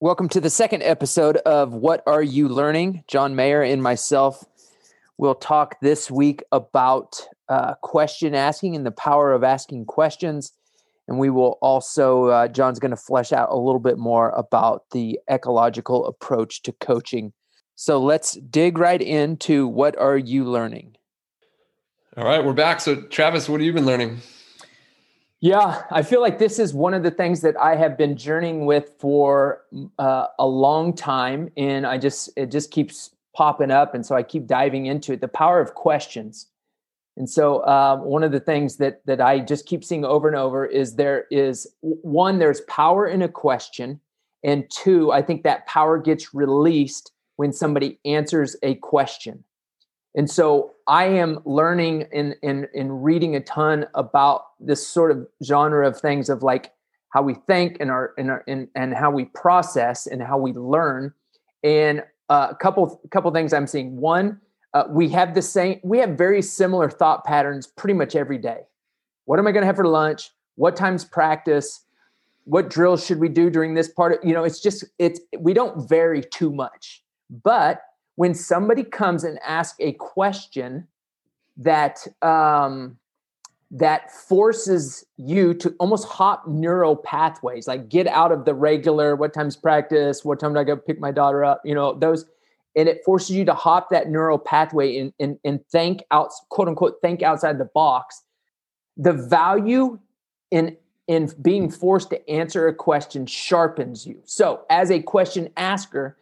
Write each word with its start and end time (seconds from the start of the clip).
Welcome 0.00 0.28
to 0.28 0.40
the 0.40 0.48
second 0.48 0.84
episode 0.84 1.38
of 1.38 1.74
What 1.74 2.04
Are 2.06 2.22
You 2.22 2.46
Learning? 2.46 3.02
John 3.08 3.34
Mayer 3.34 3.62
and 3.62 3.82
myself 3.82 4.44
will 5.16 5.34
talk 5.34 5.80
this 5.80 6.08
week 6.08 6.44
about 6.52 7.20
uh, 7.48 7.74
question 7.82 8.32
asking 8.32 8.76
and 8.76 8.86
the 8.86 8.92
power 8.92 9.32
of 9.32 9.42
asking 9.42 9.86
questions. 9.86 10.52
And 11.08 11.18
we 11.18 11.30
will 11.30 11.58
also, 11.60 12.26
uh, 12.26 12.46
John's 12.46 12.78
going 12.78 12.92
to 12.92 12.96
flesh 12.96 13.32
out 13.32 13.48
a 13.50 13.56
little 13.56 13.80
bit 13.80 13.98
more 13.98 14.30
about 14.36 14.84
the 14.92 15.18
ecological 15.28 16.06
approach 16.06 16.62
to 16.62 16.72
coaching. 16.74 17.32
So 17.74 18.00
let's 18.00 18.34
dig 18.34 18.78
right 18.78 19.02
into 19.02 19.66
what 19.66 19.98
are 19.98 20.16
you 20.16 20.44
learning? 20.44 20.96
All 22.16 22.24
right, 22.24 22.44
we're 22.44 22.52
back. 22.52 22.80
So, 22.80 23.02
Travis, 23.02 23.48
what 23.48 23.60
have 23.60 23.66
you 23.66 23.72
been 23.72 23.86
learning? 23.86 24.18
Yeah, 25.40 25.82
I 25.90 26.02
feel 26.02 26.20
like 26.20 26.38
this 26.38 26.58
is 26.58 26.74
one 26.74 26.94
of 26.94 27.04
the 27.04 27.12
things 27.12 27.42
that 27.42 27.56
I 27.56 27.76
have 27.76 27.96
been 27.96 28.16
journeying 28.16 28.66
with 28.66 28.94
for 28.98 29.62
uh, 29.98 30.26
a 30.36 30.46
long 30.46 30.92
time, 30.94 31.50
and 31.56 31.86
I 31.86 31.96
just 31.96 32.30
it 32.36 32.50
just 32.50 32.72
keeps 32.72 33.10
popping 33.36 33.70
up, 33.70 33.94
and 33.94 34.04
so 34.04 34.16
I 34.16 34.24
keep 34.24 34.48
diving 34.48 34.86
into 34.86 35.12
it. 35.12 35.20
The 35.20 35.28
power 35.28 35.60
of 35.60 35.74
questions, 35.74 36.48
and 37.16 37.30
so 37.30 37.58
uh, 37.58 37.98
one 37.98 38.24
of 38.24 38.32
the 38.32 38.40
things 38.40 38.78
that 38.78 39.00
that 39.06 39.20
I 39.20 39.38
just 39.38 39.66
keep 39.66 39.84
seeing 39.84 40.04
over 40.04 40.26
and 40.26 40.36
over 40.36 40.66
is 40.66 40.96
there 40.96 41.26
is 41.30 41.68
one 41.80 42.40
there's 42.40 42.62
power 42.62 43.06
in 43.06 43.22
a 43.22 43.28
question, 43.28 44.00
and 44.42 44.68
two 44.70 45.12
I 45.12 45.22
think 45.22 45.44
that 45.44 45.66
power 45.66 45.98
gets 45.98 46.34
released 46.34 47.12
when 47.36 47.52
somebody 47.52 48.00
answers 48.04 48.56
a 48.64 48.74
question. 48.76 49.44
And 50.18 50.28
so 50.28 50.74
I 50.88 51.04
am 51.04 51.38
learning 51.44 52.08
and 52.12 52.34
in, 52.42 52.64
in, 52.64 52.68
in 52.74 52.92
reading 53.02 53.36
a 53.36 53.40
ton 53.40 53.86
about 53.94 54.46
this 54.58 54.84
sort 54.84 55.12
of 55.12 55.28
genre 55.44 55.86
of 55.86 55.98
things 55.98 56.28
of 56.28 56.42
like 56.42 56.72
how 57.10 57.22
we 57.22 57.34
think 57.34 57.76
and 57.78 57.88
our 57.88 58.14
and 58.18 58.28
our 58.28 58.42
and, 58.48 58.66
and 58.74 58.94
how 58.94 59.12
we 59.12 59.26
process 59.26 60.08
and 60.08 60.20
how 60.20 60.36
we 60.36 60.52
learn. 60.54 61.14
And 61.62 62.02
uh, 62.28 62.48
a 62.50 62.56
couple 62.56 63.00
couple 63.12 63.30
things 63.30 63.52
I'm 63.52 63.68
seeing. 63.68 63.96
One, 63.96 64.40
uh, 64.74 64.86
we 64.88 65.08
have 65.10 65.36
the 65.36 65.40
same 65.40 65.78
we 65.84 65.98
have 65.98 66.18
very 66.18 66.42
similar 66.42 66.90
thought 66.90 67.24
patterns 67.24 67.68
pretty 67.68 67.94
much 67.94 68.16
every 68.16 68.38
day. 68.38 68.62
What 69.26 69.38
am 69.38 69.46
I 69.46 69.52
going 69.52 69.62
to 69.62 69.66
have 69.66 69.76
for 69.76 69.86
lunch? 69.86 70.30
What 70.56 70.74
time's 70.74 71.04
practice? 71.04 71.84
What 72.42 72.70
drills 72.70 73.06
should 73.06 73.20
we 73.20 73.28
do 73.28 73.50
during 73.50 73.74
this 73.74 73.88
part? 73.88 74.14
Of, 74.14 74.18
you 74.24 74.34
know, 74.34 74.42
it's 74.42 74.58
just 74.58 74.84
it's 74.98 75.20
we 75.38 75.54
don't 75.54 75.88
vary 75.88 76.22
too 76.22 76.52
much. 76.52 77.04
But 77.44 77.82
when 78.18 78.34
somebody 78.34 78.82
comes 78.82 79.22
and 79.22 79.38
asks 79.46 79.78
a 79.78 79.92
question 79.92 80.88
that 81.56 82.04
um, 82.20 82.98
that 83.70 84.10
forces 84.10 85.06
you 85.16 85.54
to 85.54 85.72
almost 85.78 86.08
hop 86.08 86.48
neural 86.48 86.96
pathways, 86.96 87.68
like 87.68 87.88
get 87.88 88.08
out 88.08 88.32
of 88.32 88.44
the 88.44 88.54
regular 88.54 89.14
what 89.14 89.32
time's 89.32 89.56
practice, 89.56 90.24
what 90.24 90.40
time 90.40 90.52
do 90.52 90.58
I 90.58 90.64
go 90.64 90.76
pick 90.76 90.98
my 90.98 91.12
daughter 91.12 91.44
up, 91.44 91.62
you 91.64 91.76
know, 91.76 91.96
those, 91.96 92.24
and 92.74 92.88
it 92.88 93.04
forces 93.04 93.36
you 93.36 93.44
to 93.44 93.54
hop 93.54 93.88
that 93.90 94.10
neural 94.10 94.38
pathway 94.38 94.98
and 94.98 95.12
and, 95.20 95.38
and 95.44 95.64
think 95.66 96.02
out, 96.10 96.32
quote 96.48 96.66
unquote, 96.66 97.00
think 97.00 97.22
outside 97.22 97.58
the 97.58 97.70
box. 97.72 98.24
The 98.96 99.12
value 99.12 100.00
in 100.50 100.76
in 101.06 101.32
being 101.40 101.70
forced 101.70 102.10
to 102.10 102.28
answer 102.28 102.66
a 102.66 102.74
question 102.74 103.26
sharpens 103.26 104.08
you. 104.08 104.20
So, 104.24 104.64
as 104.70 104.90
a 104.90 105.02
question 105.02 105.50
asker, 105.56 106.16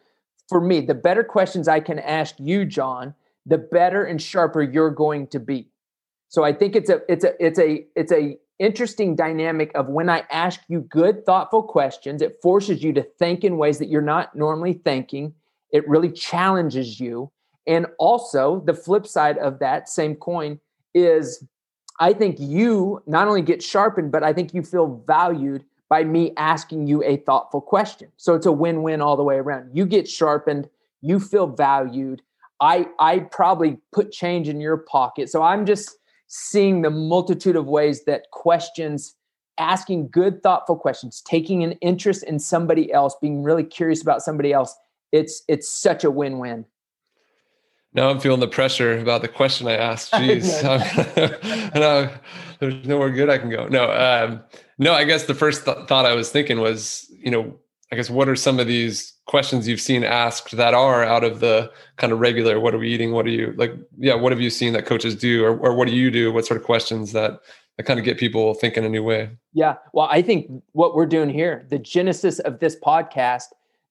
for 0.49 0.61
me, 0.61 0.81
the 0.81 0.95
better 0.95 1.25
questions 1.25 1.69
I 1.69 1.81
can 1.81 1.99
ask 1.99 2.35
you, 2.39 2.65
John, 2.65 3.15
the 3.45 3.59
better 3.59 4.05
and 4.05 4.21
sharper 4.21 4.63
you're 4.63 4.91
going 4.91 5.29
to 5.29 5.41
be. 5.41 5.69
So 6.29 6.45
I 6.45 6.53
think 6.53 6.77
it's 6.77 6.91
a 6.91 7.01
it's 7.09 7.25
a 7.25 7.45
it's 7.45 7.59
a 7.59 7.87
it's 7.95 8.13
a 8.13 8.39
interesting 8.59 9.15
dynamic 9.15 9.71
of 9.75 9.89
when 9.89 10.09
I 10.09 10.25
ask 10.31 10.61
you 10.69 10.81
good, 10.81 11.27
thoughtful 11.27 11.63
questions, 11.63 12.23
it 12.23 12.39
forces 12.43 12.83
you 12.83 12.93
to 12.95 13.03
think 13.03 13.45
in 13.45 13.59
ways 13.59 13.79
that 13.79 13.89
you're 13.89 14.03
not 14.03 14.35
normally 14.35 14.73
thinking. 14.73 15.35
It 15.73 15.87
really 15.89 16.11
challenges 16.11 16.99
you. 16.99 17.31
And 17.67 17.87
also, 17.99 18.63
the 18.65 18.75
flip 18.75 19.07
side 19.07 19.39
of 19.39 19.59
that 19.59 19.89
same 19.89 20.15
coin 20.15 20.61
is 20.95 21.45
I 21.99 22.12
think 22.12 22.37
you 22.39 23.03
not 23.06 23.29
only 23.29 23.43
get 23.43 23.62
sharpened, 23.62 24.12
but 24.12 24.23
I 24.23 24.33
think 24.33 24.55
you 24.55 24.62
feel 24.62 25.03
valued 25.06 25.65
by 25.89 26.05
me 26.05 26.33
asking 26.37 26.87
you 26.87 27.03
a 27.05 27.19
thoughtful 27.19 27.61
question. 27.61 28.11
So 28.17 28.35
it's 28.35 28.47
a 28.47 28.53
win-win 28.53 29.01
all 29.01 29.17
the 29.17 29.23
way 29.23 29.37
around. 29.37 29.71
You 29.73 29.87
get 29.87 30.09
sharpened, 30.09 30.69
you 31.01 31.21
feel 31.21 31.47
valued. 31.47 32.23
I 32.61 32.89
I 32.99 33.21
probably 33.21 33.79
put 33.93 34.13
change 34.13 34.49
in 34.49 34.61
your 34.61 34.79
pocket. 34.79 35.31
So 35.31 35.43
I'm 35.43 35.67
just 35.67 35.97
seeing 36.27 36.83
the 36.83 36.91
multitude 36.91 37.57
of 37.57 37.67
ways 37.67 38.05
that 38.05 38.31
questions 38.33 39.15
asking 39.59 40.09
good 40.09 40.43
thoughtful 40.43 40.77
questions, 40.77 41.23
taking 41.23 41.63
an 41.63 41.73
interest 41.81 42.23
in 42.25 42.39
somebody 42.39 42.93
else, 42.93 43.15
being 43.21 43.43
really 43.43 43.65
curious 43.65 44.03
about 44.03 44.23
somebody 44.23 44.53
else, 44.53 44.77
it's 45.13 45.43
it's 45.49 45.69
such 45.69 46.05
a 46.05 46.11
win-win. 46.11 46.65
Now 47.93 48.11
I'm 48.11 48.21
feeling 48.21 48.41
the 48.41 48.49
pressure 48.49 48.99
about 48.99 49.23
the 49.23 49.29
question 49.29 49.67
I 49.67 49.77
asked. 49.77 50.13
Jeez, 50.15 50.63
no, 51.75 52.11
there's 52.59 52.87
nowhere 52.87 53.11
good 53.11 53.31
I 53.31 53.39
can 53.39 53.49
go. 53.49 53.67
No, 53.69 53.91
um, 53.91 54.43
no. 54.78 54.92
I 54.92 55.04
guess 55.04 55.25
the 55.25 55.34
first 55.34 55.64
th- 55.64 55.87
thought 55.88 56.06
I 56.06 56.14
was 56.14 56.31
thinking 56.31 56.60
was, 56.60 57.10
you 57.10 57.31
know, 57.31 57.59
I 57.92 57.97
guess 57.97 58.10
what 58.10 58.28
are 58.28 58.37
some 58.37 58.59
of 58.59 58.66
these 58.66 59.14
questions 59.26 59.69
you've 59.69 59.81
seen 59.81 60.03
asked 60.03 60.56
that 60.56 60.75
are 60.75 61.04
out 61.04 61.25
of 61.25 61.41
the 61.41 61.70
kind 61.97 62.12
of 62.12 62.20
regular? 62.20 62.59
What 62.59 62.75
are 62.75 62.78
we 62.78 62.88
eating? 62.88 63.12
What 63.12 63.26
are 63.26 63.31
you 63.31 63.54
like? 63.56 63.75
Yeah, 63.98 64.14
what 64.14 64.32
have 64.32 64.41
you 64.41 64.50
seen 64.50 64.72
that 64.72 64.87
coaches 64.87 65.14
do, 65.14 65.44
or, 65.44 65.56
or 65.56 65.75
what 65.75 65.88
do 65.88 65.94
you 65.94 66.10
do? 66.10 66.32
What 66.32 66.47
sort 66.47 66.60
of 66.60 66.66
questions 66.66 67.12
that 67.12 67.41
that 67.76 67.84
kind 67.84 67.98
of 67.98 68.04
get 68.04 68.19
people 68.19 68.54
thinking 68.54 68.84
a 68.84 68.88
new 68.88 69.03
way? 69.03 69.31
Yeah, 69.53 69.76
well, 69.92 70.09
I 70.10 70.22
think 70.22 70.50
what 70.72 70.94
we're 70.94 71.06
doing 71.06 71.28
here, 71.28 71.66
the 71.69 71.78
genesis 71.78 72.38
of 72.41 72.58
this 72.58 72.76
podcast, 72.76 73.47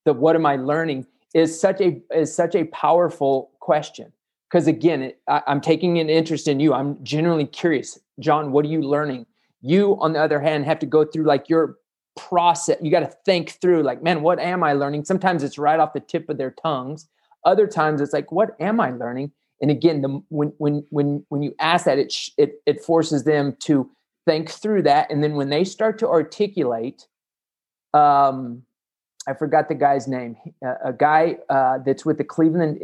the 0.06 0.14
what 0.14 0.36
am 0.36 0.46
I 0.46 0.56
learning, 0.56 1.06
is 1.36 1.60
such 1.60 1.82
a 1.82 2.02
is 2.14 2.34
such 2.34 2.56
a 2.56 2.64
powerful 2.66 3.52
question 3.60 4.12
because 4.50 4.68
again 4.68 5.12
I, 5.28 5.42
i'm 5.48 5.60
taking 5.60 6.00
an 6.00 6.10
interest 6.10 6.48
in 6.48 6.60
you 6.60 6.74
i'm 6.74 7.04
genuinely 7.04 7.46
curious 7.46 8.00
john 8.20 8.52
what 8.52 8.64
are 8.66 8.70
you 8.70 8.82
learning 8.82 9.26
you 9.66 9.98
on 10.00 10.14
the 10.14 10.22
other 10.22 10.40
hand 10.40 10.66
have 10.66 10.80
to 10.80 10.86
go 10.86 11.04
through 11.04 11.24
like 11.24 11.50
your 11.50 11.78
process 12.18 12.78
you 12.82 12.90
got 12.92 13.02
to 13.02 13.14
think 13.26 13.52
through 13.62 13.84
like 13.84 14.02
man 14.02 14.22
what 14.22 14.40
am 14.40 14.64
i 14.64 14.74
learning 14.74 15.04
sometimes 15.04 15.44
it's 15.44 15.58
right 15.58 15.80
off 15.80 15.94
the 15.94 16.00
tip 16.00 16.30
of 16.30 16.38
their 16.38 16.52
tongues 16.52 17.10
other 17.44 17.68
times 17.68 18.00
it's 18.00 18.14
like 18.14 18.32
what 18.32 18.56
am 18.60 18.80
i 18.80 18.92
learning 18.92 19.32
and 19.62 19.70
again 19.70 20.02
the 20.02 20.22
when 20.30 20.54
when 20.58 20.86
when 20.92 21.26
when 21.30 21.42
you 21.42 21.54
ask 21.60 21.86
that 21.86 21.98
it 21.98 22.14
it 22.38 22.62
it 22.66 22.82
forces 22.82 23.26
them 23.26 23.56
to 23.60 23.90
think 24.26 24.50
through 24.50 24.82
that 24.82 25.12
and 25.12 25.24
then 25.24 25.36
when 25.36 25.50
they 25.50 25.64
start 25.64 26.00
to 26.00 26.08
articulate 26.08 27.08
um 27.94 28.64
I 29.28 29.34
forgot 29.34 29.70
the 29.70 29.76
guy's 29.76 30.08
name. 30.08 30.36
a 30.84 30.94
guy 30.94 31.38
uh, 31.50 31.80
that's 31.86 32.06
with 32.06 32.18
the 32.18 32.24
Cleveland 32.24 32.80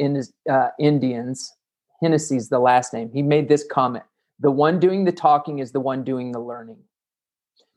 uh, 0.49 0.69
Indians. 0.79 1.53
Hennessy's 2.01 2.49
the 2.49 2.59
last 2.59 2.93
name. 2.93 3.11
He 3.13 3.21
made 3.21 3.47
this 3.47 3.63
comment: 3.63 4.05
"The 4.41 4.51
one 4.51 4.79
doing 4.79 5.05
the 5.05 5.11
talking 5.11 5.59
is 5.59 5.71
the 5.71 5.79
one 5.79 6.03
doing 6.03 6.31
the 6.31 6.39
learning." 6.39 6.79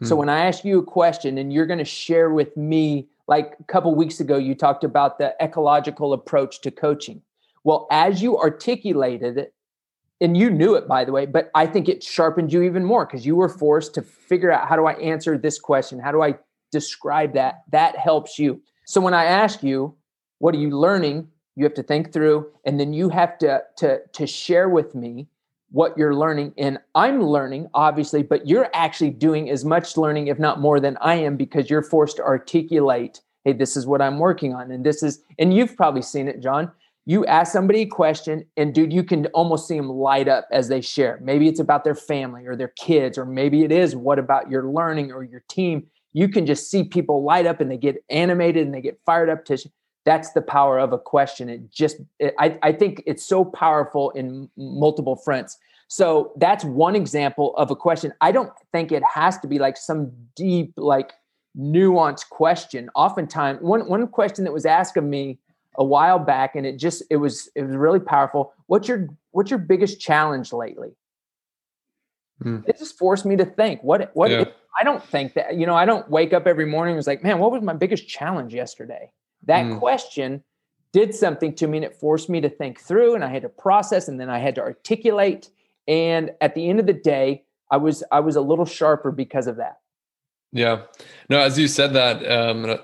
Hmm. 0.01 0.07
So 0.07 0.17
when 0.17 0.29
I 0.29 0.47
ask 0.47 0.65
you 0.65 0.79
a 0.81 0.85
question 0.85 1.39
and 1.39 1.53
you're 1.53 1.67
going 1.67 1.79
to 1.79 1.85
share 1.85 2.31
with 2.31 2.57
me, 2.57 3.09
like 3.29 3.55
a 3.61 3.65
couple 3.65 3.95
weeks 3.95 4.21
ago, 4.21 4.37
you 4.37 4.55
talked 4.55 4.85
about 4.85 5.19
the 5.19 5.35
ecological 5.41 6.13
approach 6.13 6.61
to 6.63 6.71
coaching. 6.71 7.23
Well, 7.63 7.87
as 7.91 8.21
you 8.23 8.39
articulated 8.39 9.39
it, 9.39 9.55
and 10.21 10.37
you 10.37 10.49
knew 10.49 10.75
it 10.75 10.87
by 10.87 11.05
the 11.05 11.13
way, 11.13 11.27
but 11.27 11.51
I 11.55 11.67
think 11.67 11.89
it 11.89 12.03
sharpened 12.03 12.53
you 12.53 12.63
even 12.63 12.85
more 12.85 13.05
because 13.05 13.27
you 13.27 13.37
were 13.37 13.49
forced 13.49 13.95
to 13.95 14.03
figure 14.03 14.51
out 14.51 14.69
how 14.69 14.77
do 14.77 14.87
I 14.87 14.93
answer 14.95 15.37
this 15.37 15.59
question? 15.59 15.99
How 15.99 16.13
do 16.13 16.23
I 16.23 16.39
describe 16.75 17.35
that, 17.35 17.63
that 17.71 17.97
helps 17.97 18.37
you. 18.37 18.61
So 18.85 19.01
when 19.01 19.15
I 19.15 19.25
ask 19.25 19.63
you, 19.63 19.95
what 20.41 20.55
are 20.57 20.59
you 20.59 20.71
learning? 20.71 21.29
You 21.55 21.65
have 21.65 21.75
to 21.75 21.85
think 21.85 22.13
through, 22.13 22.51
and 22.67 22.81
then 22.81 22.93
you 22.93 23.09
have 23.09 23.39
to 23.39 23.63
to 23.77 24.01
to 24.13 24.27
share 24.27 24.69
with 24.69 24.95
me 24.95 25.29
what 25.75 25.99
you're 25.99 26.15
learning. 26.15 26.55
And 26.57 26.79
I'm 26.95 27.21
learning, 27.21 27.69
obviously, 27.75 28.23
but 28.23 28.47
you're 28.49 28.71
actually 28.75 29.11
doing 29.11 29.51
as 29.51 29.65
much 29.65 29.97
learning, 29.97 30.29
if 30.29 30.39
not 30.39 30.61
more, 30.61 30.79
than 30.79 30.97
I 31.01 31.17
am, 31.17 31.37
because 31.37 31.69
you're 31.69 31.83
forced 31.83 32.17
to 32.19 32.23
articulate, 32.23 33.21
hey, 33.45 33.55
this 33.55 33.77
is 33.77 33.85
what 33.85 34.01
I'm 34.01 34.21
working 34.21 34.55
on. 34.55 34.71
And 34.71 34.87
this 34.87 35.03
is, 35.03 35.25
and 35.37 35.53
you've 35.53 35.77
probably 35.77 36.03
seen 36.03 36.29
it, 36.29 36.41
John. 36.41 36.71
You 37.07 37.27
ask 37.27 37.53
somebody 37.53 37.81
a 37.81 37.87
question, 37.87 38.47
and 38.57 38.73
dude, 38.73 38.93
you 38.93 39.03
can 39.03 39.27
almost 39.35 39.67
see 39.67 39.77
them 39.77 39.91
light 39.91 40.29
up 40.29 40.47
as 40.53 40.69
they 40.69 40.81
share. 40.81 41.19
Maybe 41.21 41.49
it's 41.49 41.61
about 41.61 41.83
their 41.83 41.97
family 41.97 42.47
or 42.47 42.55
their 42.55 42.73
kids, 42.79 43.19
or 43.19 43.27
maybe 43.27 43.65
it 43.65 43.73
is 43.73 43.97
what 43.97 44.21
about 44.21 44.49
your 44.49 44.71
learning 44.71 45.11
or 45.11 45.25
your 45.25 45.43
team 45.49 45.89
you 46.15 46.29
can 46.29 46.47
just 46.47 46.71
see 46.71 46.85
people 46.85 47.25
light 47.25 47.45
up 47.45 47.61
and 47.61 47.71
they 47.71 47.77
get 47.77 48.03
animated 48.09 48.65
and 48.65 48.73
they 48.73 48.81
get 48.81 49.01
fired 49.05 49.29
up 49.29 49.45
to 49.45 49.59
that's 50.05 50.33
the 50.33 50.43
power 50.43 50.79
of 50.79 50.93
a 50.93 50.99
question 50.99 51.49
it 51.49 51.71
just 51.71 51.97
it, 52.19 52.35
I, 52.39 52.59
I 52.63 52.73
think 52.73 53.03
it's 53.07 53.25
so 53.25 53.45
powerful 53.45 54.11
in 54.11 54.49
multiple 54.57 55.17
fronts 55.17 55.59
so 55.89 56.33
that's 56.37 56.65
one 56.65 56.97
example 56.97 57.57
of 57.57 57.71
a 57.71 57.77
question 57.77 58.13
i 58.21 58.33
don't 58.33 58.53
think 58.73 58.93
it 58.93 59.03
has 59.03 59.39
to 59.39 59.49
be 59.49 59.59
like 59.59 59.77
some 59.77 60.13
deep 60.37 60.73
like 60.77 61.13
nuanced 61.57 62.29
question 62.31 62.91
oftentimes 62.95 63.61
one 63.61 63.89
one 63.89 64.07
question 64.09 64.45
that 64.45 64.53
was 64.53 64.67
asked 64.67 64.97
of 64.97 65.05
me 65.05 65.39
a 65.77 65.85
while 65.85 66.19
back 66.19 66.55
and 66.55 66.67
it 66.67 66.79
just 66.79 67.03
it 67.11 67.17
was 67.17 67.51
it 67.55 67.63
was 67.63 67.77
really 67.77 68.01
powerful 68.01 68.53
what's 68.67 68.89
your 68.89 69.09
what's 69.33 69.51
your 69.51 69.59
biggest 69.59 70.01
challenge 70.01 70.53
lately 70.53 70.91
Mm. 72.43 72.69
It 72.69 72.79
just 72.79 72.99
forced 72.99 73.25
me 73.25 73.37
to 73.37 73.45
think. 73.45 73.83
What 73.83 74.11
what 74.15 74.31
yeah. 74.31 74.45
I 74.81 74.85
don't 74.85 75.03
think 75.03 75.35
that 75.35 75.57
you 75.57 75.67
know 75.67 75.75
I 75.75 75.85
don't 75.85 76.09
wake 76.11 76.33
up 76.33 76.47
every 76.47 76.67
morning 76.67 76.93
and 76.93 76.97
was 76.97 77.07
like, 77.07 77.23
man, 77.23 77.39
what 77.39 77.53
was 77.53 77.63
my 77.63 77.75
biggest 77.75 78.09
challenge 78.09 78.55
yesterday? 78.55 79.11
That 79.47 79.67
mm. 79.67 79.79
question 79.79 80.43
did 80.93 81.15
something 81.15 81.55
to 81.57 81.67
me 81.67 81.79
and 81.79 81.85
it 81.85 81.97
forced 81.97 82.31
me 82.31 82.41
to 82.41 82.49
think 82.49 82.81
through 82.81 83.15
and 83.15 83.25
I 83.25 83.29
had 83.29 83.43
to 83.43 83.49
process 83.49 84.09
and 84.09 84.21
then 84.21 84.31
I 84.31 84.39
had 84.39 84.55
to 84.55 84.61
articulate. 84.61 85.51
And 85.89 86.31
at 86.41 86.55
the 86.55 86.69
end 86.69 86.81
of 86.81 86.87
the 86.87 86.93
day, 86.93 87.45
I 87.71 87.77
was 87.77 88.05
I 88.13 88.21
was 88.21 88.37
a 88.37 88.41
little 88.41 88.65
sharper 88.65 89.11
because 89.11 89.47
of 89.47 89.57
that. 89.57 89.79
Yeah. 90.53 90.83
No, 91.29 91.41
as 91.41 91.59
you 91.59 91.67
said 91.67 91.93
that, 91.95 92.25
um, 92.31 92.79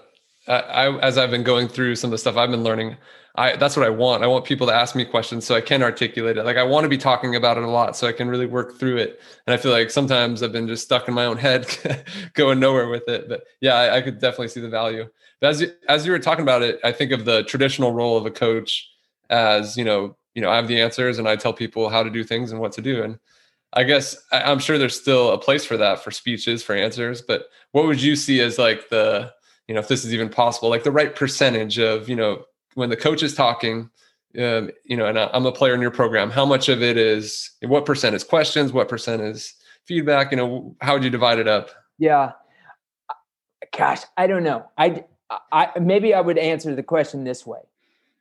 I, 0.49 0.53
I, 0.53 0.99
as 0.99 1.17
I've 1.17 1.31
been 1.31 1.45
going 1.45 1.69
through 1.69 1.95
some 1.95 2.09
of 2.09 2.13
the 2.13 2.19
stuff 2.19 2.37
I've 2.37 2.51
been 2.51 2.65
learning, 2.65 2.97
I 3.37 3.55
that's 3.57 3.77
what 3.77 3.87
I 3.87 3.91
want. 3.91 4.25
I 4.25 4.27
want 4.27 4.45
people 4.45 4.67
to 4.67 4.75
ask 4.75 4.97
me 4.97 5.05
questions 5.05 5.45
so 5.45 5.55
I 5.55 5.61
can 5.61 5.83
articulate 5.83 6.37
it. 6.37 6.45
Like 6.45 6.57
I 6.57 6.65
want 6.65 6.85
to 6.85 6.89
be 6.89 6.99
talking 6.99 7.37
about 7.37 7.57
it 7.57 7.63
a 7.63 7.71
lot 7.71 7.97
so 7.97 8.09
I 8.09 8.13
can 8.13 8.29
really 8.29 8.47
work 8.47 8.79
through 8.79 8.97
it. 8.97 9.21
And 9.47 9.55
I 9.55 9.57
feel 9.57 9.71
like 9.71 9.91
sometimes 9.91 10.43
I've 10.43 10.53
been 10.53 10.67
just 10.67 10.83
stuck 10.83 11.07
in 11.07 11.15
my 11.15 11.27
own 11.27 11.37
head, 11.47 11.67
going 12.35 12.59
nowhere 12.59 12.89
with 12.89 13.09
it. 13.09 13.29
But 13.29 13.45
yeah, 13.61 13.75
I, 13.75 13.99
I, 13.99 14.03
could 14.03 14.19
definitely 14.19 14.49
see 14.49 14.61
the 14.61 14.69
value. 14.69 15.09
As 15.43 15.61
you, 15.61 15.73
as 15.89 16.05
you 16.05 16.13
were 16.13 16.19
talking 16.19 16.43
about 16.43 16.63
it, 16.63 16.81
I 16.85 16.93
think 16.93 17.13
of 17.13 17.25
the 17.25 17.43
traditional 17.45 17.93
role 17.93 18.17
of 18.17 18.27
a 18.27 18.31
coach 18.31 18.89
as 19.31 19.77
you 19.77 19.85
know, 19.85 20.17
you 20.35 20.43
know, 20.43 20.51
I 20.51 20.57
have 20.57 20.69
the 20.69 20.81
answers 20.81 21.19
and 21.19 21.29
I 21.29 21.37
tell 21.37 21.53
people 21.53 21.89
how 21.89 22.03
to 22.03 22.11
do 22.11 22.25
things 22.25 22.53
and 22.53 22.61
what 22.61 22.73
to 22.73 22.83
do. 22.83 23.03
And 23.03 23.19
I 23.73 23.85
guess 23.85 24.17
I'm 24.33 24.59
sure 24.59 24.77
there's 24.77 25.01
still 25.01 25.31
a 25.31 25.39
place 25.39 25.65
for 25.65 25.77
that 25.77 26.03
for 26.03 26.11
speeches, 26.11 26.63
for 26.63 26.75
answers. 26.75 27.23
But 27.23 27.47
what 27.73 27.87
would 27.87 28.03
you 28.03 28.17
see 28.17 28.41
as 28.41 28.59
like 28.59 28.89
the 28.89 29.33
you 29.71 29.75
know 29.75 29.81
if 29.81 29.87
this 29.87 30.05
is 30.05 30.13
even 30.13 30.29
possible 30.29 30.69
like 30.69 30.83
the 30.83 30.91
right 30.91 31.15
percentage 31.15 31.79
of 31.79 32.09
you 32.09 32.17
know 32.17 32.45
when 32.75 32.91
the 32.91 32.97
coach 32.97 33.23
is 33.23 33.37
talking 33.37 33.89
um, 34.37 34.69
you 34.85 34.97
know 34.97 35.07
and 35.07 35.17
i'm 35.17 35.47
a 35.47 35.53
player 35.53 35.75
in 35.75 35.81
your 35.81 35.93
program 35.93 36.29
how 36.29 36.45
much 36.45 36.69
of 36.69 36.83
it 36.83 36.97
is 36.97 37.53
what 37.63 37.87
percent 37.87 38.17
is 38.17 38.25
questions 38.25 38.73
what 38.73 38.89
percent 38.89 39.23
is 39.23 39.55
feedback 39.85 40.33
you 40.33 40.37
know 40.37 40.75
how 40.81 40.95
would 40.95 41.05
you 41.05 41.11
divide 41.11 41.39
it 41.39 41.47
up 41.47 41.71
yeah 41.99 42.33
gosh 43.79 44.01
i 44.17 44.27
don't 44.27 44.43
know 44.43 44.69
i 44.77 45.05
i 45.53 45.69
maybe 45.81 46.15
i 46.15 46.21
would 46.21 46.39
answer 46.39 46.75
the 46.75 46.83
question 46.83 47.25
this 47.25 47.47
way 47.47 47.61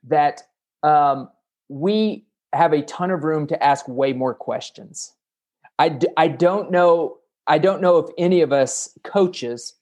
that 0.04 0.42
um, 0.82 1.28
we 1.68 2.24
have 2.52 2.72
a 2.72 2.82
ton 2.82 3.10
of 3.10 3.22
room 3.22 3.46
to 3.46 3.62
ask 3.62 3.86
way 3.86 4.12
more 4.12 4.34
questions 4.34 5.12
I, 5.78 5.98
I 6.16 6.28
don't 6.28 6.70
know 6.70 7.18
i 7.46 7.58
don't 7.58 7.80
know 7.80 7.98
if 7.98 8.10
any 8.18 8.40
of 8.40 8.52
us 8.52 8.96
coaches 9.02 9.74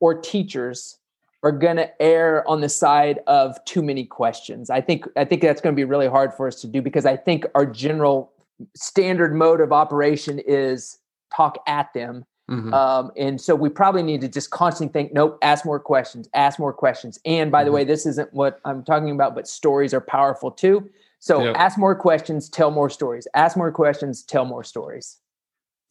or 0.00 0.14
teachers 0.14 0.98
are 1.42 1.52
going 1.52 1.76
to 1.76 2.02
err 2.02 2.46
on 2.48 2.60
the 2.60 2.68
side 2.68 3.20
of 3.26 3.62
too 3.64 3.82
many 3.82 4.04
questions. 4.04 4.68
I 4.68 4.80
think 4.80 5.06
I 5.16 5.24
think 5.24 5.42
that's 5.42 5.60
going 5.60 5.74
to 5.74 5.76
be 5.76 5.84
really 5.84 6.08
hard 6.08 6.34
for 6.34 6.46
us 6.46 6.60
to 6.62 6.66
do 6.66 6.82
because 6.82 7.06
I 7.06 7.16
think 7.16 7.46
our 7.54 7.64
general 7.64 8.32
standard 8.76 9.34
mode 9.34 9.60
of 9.60 9.72
operation 9.72 10.38
is 10.46 10.98
talk 11.34 11.58
at 11.66 11.92
them. 11.94 12.24
Mm-hmm. 12.50 12.74
Um, 12.74 13.12
and 13.16 13.40
so 13.40 13.54
we 13.54 13.68
probably 13.68 14.02
need 14.02 14.20
to 14.22 14.28
just 14.28 14.50
constantly 14.50 14.92
think, 14.92 15.12
nope, 15.12 15.38
ask 15.40 15.64
more 15.64 15.78
questions, 15.78 16.28
ask 16.34 16.58
more 16.58 16.72
questions. 16.72 17.18
And 17.24 17.52
by 17.52 17.60
mm-hmm. 17.60 17.66
the 17.66 17.72
way, 17.72 17.84
this 17.84 18.06
isn't 18.06 18.32
what 18.34 18.60
I'm 18.64 18.82
talking 18.82 19.10
about, 19.10 19.34
but 19.34 19.46
stories 19.46 19.94
are 19.94 20.00
powerful 20.00 20.50
too. 20.50 20.90
So 21.20 21.44
yep. 21.44 21.56
ask 21.56 21.78
more 21.78 21.94
questions, 21.94 22.48
tell 22.48 22.70
more 22.70 22.90
stories. 22.90 23.28
Ask 23.34 23.56
more 23.56 23.70
questions, 23.70 24.22
tell 24.22 24.44
more 24.44 24.64
stories. 24.64 25.18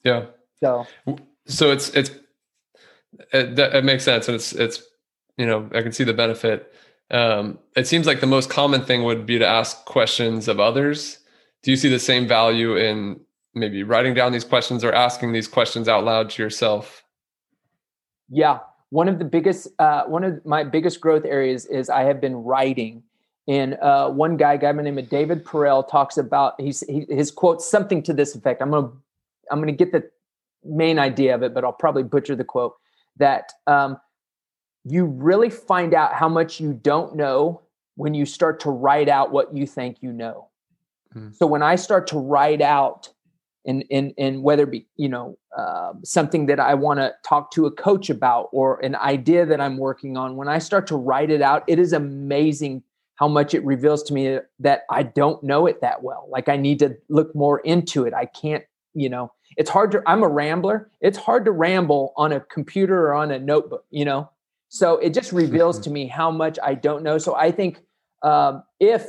Yeah. 0.03 0.25
So 0.59 0.85
so 1.45 1.71
it's 1.71 1.89
it's 1.89 2.11
it, 3.31 3.57
it 3.57 3.83
makes 3.85 4.03
sense 4.03 4.27
and 4.27 4.35
it's 4.35 4.53
it's 4.53 4.83
you 5.37 5.45
know, 5.45 5.69
I 5.73 5.81
can 5.81 5.93
see 5.93 6.03
the 6.03 6.13
benefit. 6.13 6.73
Um, 7.11 7.57
it 7.75 7.87
seems 7.87 8.05
like 8.05 8.19
the 8.19 8.27
most 8.27 8.49
common 8.49 8.83
thing 8.83 9.03
would 9.03 9.25
be 9.25 9.39
to 9.39 9.47
ask 9.47 9.85
questions 9.85 10.47
of 10.49 10.59
others. 10.59 11.19
Do 11.63 11.71
you 11.71 11.77
see 11.77 11.89
the 11.89 11.99
same 11.99 12.27
value 12.27 12.75
in 12.75 13.21
maybe 13.53 13.83
writing 13.83 14.13
down 14.13 14.31
these 14.31 14.43
questions 14.43 14.83
or 14.83 14.93
asking 14.93 15.33
these 15.33 15.47
questions 15.47 15.87
out 15.87 16.03
loud 16.03 16.29
to 16.31 16.43
yourself? 16.43 17.03
Yeah, 18.29 18.59
one 18.89 19.07
of 19.07 19.19
the 19.19 19.25
biggest, 19.25 19.67
uh, 19.79 20.03
one 20.05 20.23
of 20.23 20.43
my 20.45 20.63
biggest 20.63 21.01
growth 21.01 21.25
areas 21.25 21.65
is 21.65 21.89
I 21.89 22.03
have 22.03 22.21
been 22.21 22.35
writing. 22.35 23.03
And 23.47 23.75
uh, 23.75 24.09
one 24.09 24.37
guy, 24.37 24.57
guy 24.57 24.71
by 24.71 24.77
the 24.77 24.83
name 24.83 24.97
of 24.99 25.09
David 25.09 25.43
Perell, 25.43 25.87
talks 25.87 26.17
about 26.17 26.59
he's 26.61 26.81
he, 26.81 27.05
his 27.09 27.31
quote 27.31 27.61
something 27.63 28.03
to 28.03 28.13
this 28.13 28.35
effect. 28.35 28.61
I'm 28.61 28.69
gonna 28.69 28.91
I'm 29.49 29.59
gonna 29.59 29.71
get 29.71 29.91
the 29.91 30.07
main 30.63 30.99
idea 30.99 31.33
of 31.33 31.41
it, 31.41 31.55
but 31.55 31.63
I'll 31.63 31.73
probably 31.73 32.03
butcher 32.03 32.35
the 32.35 32.43
quote. 32.43 32.75
That 33.17 33.51
um, 33.65 33.97
you 34.85 35.05
really 35.05 35.49
find 35.49 35.95
out 35.95 36.13
how 36.13 36.29
much 36.29 36.59
you 36.59 36.73
don't 36.73 37.15
know 37.15 37.61
when 37.95 38.13
you 38.13 38.25
start 38.25 38.59
to 38.61 38.69
write 38.69 39.09
out 39.09 39.31
what 39.31 39.53
you 39.53 39.65
think 39.65 39.97
you 40.01 40.13
know. 40.13 40.49
Mm. 41.15 41.35
So 41.35 41.47
when 41.47 41.63
I 41.63 41.75
start 41.75 42.05
to 42.07 42.19
write 42.19 42.61
out 42.61 43.09
and 43.69 43.85
and 43.91 44.13
and 44.17 44.43
whether 44.43 44.63
it 44.63 44.71
be 44.71 44.87
you 44.97 45.07
know 45.07 45.37
uh, 45.57 45.93
something 46.03 46.47
that 46.47 46.59
I 46.59 46.73
want 46.73 46.99
to 46.99 47.13
talk 47.23 47.51
to 47.51 47.67
a 47.67 47.71
coach 47.71 48.09
about 48.09 48.49
or 48.51 48.79
an 48.79 48.95
idea 48.95 49.45
that 49.45 49.61
I'm 49.61 49.77
working 49.77 50.17
on, 50.17 50.35
when 50.35 50.47
I 50.47 50.59
start 50.59 50.87
to 50.87 50.95
write 50.95 51.29
it 51.29 51.41
out, 51.41 51.63
it 51.67 51.79
is 51.79 51.93
amazing 51.93 52.83
how 53.15 53.27
much 53.27 53.53
it 53.53 53.63
reveals 53.65 54.01
to 54.03 54.13
me 54.13 54.39
that 54.59 54.83
I 54.89 55.03
don't 55.03 55.43
know 55.43 55.67
it 55.67 55.81
that 55.81 56.01
well. 56.01 56.27
Like 56.29 56.49
I 56.49 56.57
need 56.57 56.79
to 56.79 56.97
look 57.09 57.35
more 57.35 57.59
into 57.59 58.05
it. 58.05 58.13
I 58.13 58.25
can't, 58.25 58.63
you 58.93 59.09
know, 59.09 59.31
it's 59.57 59.69
hard 59.69 59.91
to. 59.91 60.01
I'm 60.07 60.23
a 60.23 60.27
rambler. 60.27 60.89
It's 61.01 61.17
hard 61.17 61.45
to 61.45 61.51
ramble 61.51 62.13
on 62.17 62.31
a 62.31 62.39
computer 62.39 63.07
or 63.07 63.13
on 63.13 63.29
a 63.29 63.37
notebook. 63.37 63.85
You 63.91 64.05
know, 64.05 64.29
so 64.69 64.97
it 64.97 65.13
just 65.13 65.31
reveals 65.31 65.75
mm-hmm. 65.75 65.83
to 65.83 65.89
me 65.91 66.07
how 66.07 66.31
much 66.31 66.57
I 66.63 66.73
don't 66.73 67.03
know. 67.03 67.17
So 67.19 67.35
I 67.35 67.51
think 67.51 67.81
um, 68.23 68.63
if 68.79 69.05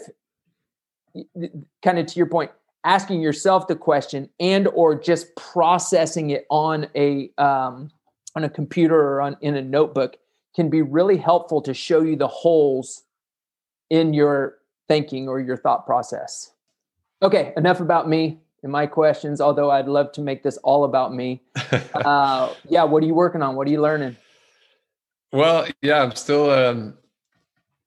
kind 1.82 1.98
of 1.98 2.06
to 2.06 2.16
your 2.16 2.26
point, 2.26 2.50
asking 2.84 3.20
yourself 3.20 3.66
the 3.66 3.76
question 3.76 4.28
and 4.38 4.66
or 4.68 4.98
just 4.98 5.34
processing 5.36 6.30
it 6.30 6.46
on 6.50 6.86
a 6.94 7.30
um, 7.38 7.90
on 8.34 8.44
a 8.44 8.48
computer 8.50 8.98
or 8.98 9.20
on 9.20 9.36
in 9.40 9.56
a 9.56 9.62
notebook 9.62 10.16
can 10.54 10.68
be 10.68 10.82
really 10.82 11.16
helpful 11.16 11.62
to 11.62 11.74
show 11.74 12.02
you 12.02 12.16
the 12.16 12.28
holes 12.28 13.02
in 13.90 14.14
your 14.14 14.58
thinking 14.88 15.28
or 15.28 15.40
your 15.40 15.56
thought 15.56 15.86
process. 15.86 16.52
Okay, 17.22 17.52
enough 17.56 17.80
about 17.80 18.08
me 18.08 18.40
and 18.62 18.72
my 18.72 18.86
questions. 18.86 19.40
Although 19.40 19.70
I'd 19.70 19.86
love 19.86 20.12
to 20.12 20.20
make 20.20 20.42
this 20.42 20.56
all 20.58 20.84
about 20.84 21.14
me. 21.14 21.42
Uh, 21.94 22.52
yeah, 22.68 22.82
what 22.82 23.02
are 23.02 23.06
you 23.06 23.14
working 23.14 23.42
on? 23.42 23.54
What 23.54 23.68
are 23.68 23.70
you 23.70 23.80
learning? 23.80 24.16
Well, 25.32 25.66
yeah, 25.82 26.02
I'm 26.02 26.14
still. 26.14 26.50
Um, 26.50 26.94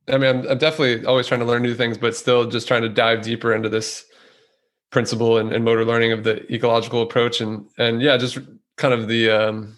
I 0.07 0.17
mean, 0.17 0.29
I'm, 0.29 0.47
I'm, 0.47 0.57
definitely 0.57 1.05
always 1.05 1.27
trying 1.27 1.39
to 1.39 1.45
learn 1.45 1.63
new 1.63 1.73
things, 1.73 1.97
but 1.97 2.15
still 2.15 2.45
just 2.45 2.67
trying 2.67 2.83
to 2.83 2.89
dive 2.89 3.23
deeper 3.23 3.53
into 3.53 3.69
this 3.69 4.05
principle 4.93 5.39
and, 5.39 5.51
and 5.51 5.65
motor 5.65 5.83
learning 5.83 6.13
of 6.13 6.23
the 6.23 6.49
ecological 6.53 7.01
approach, 7.01 7.41
and 7.41 7.67
and 7.77 8.01
yeah, 8.01 8.15
just 8.15 8.37
kind 8.77 8.93
of 8.93 9.09
the 9.09 9.29
um, 9.29 9.77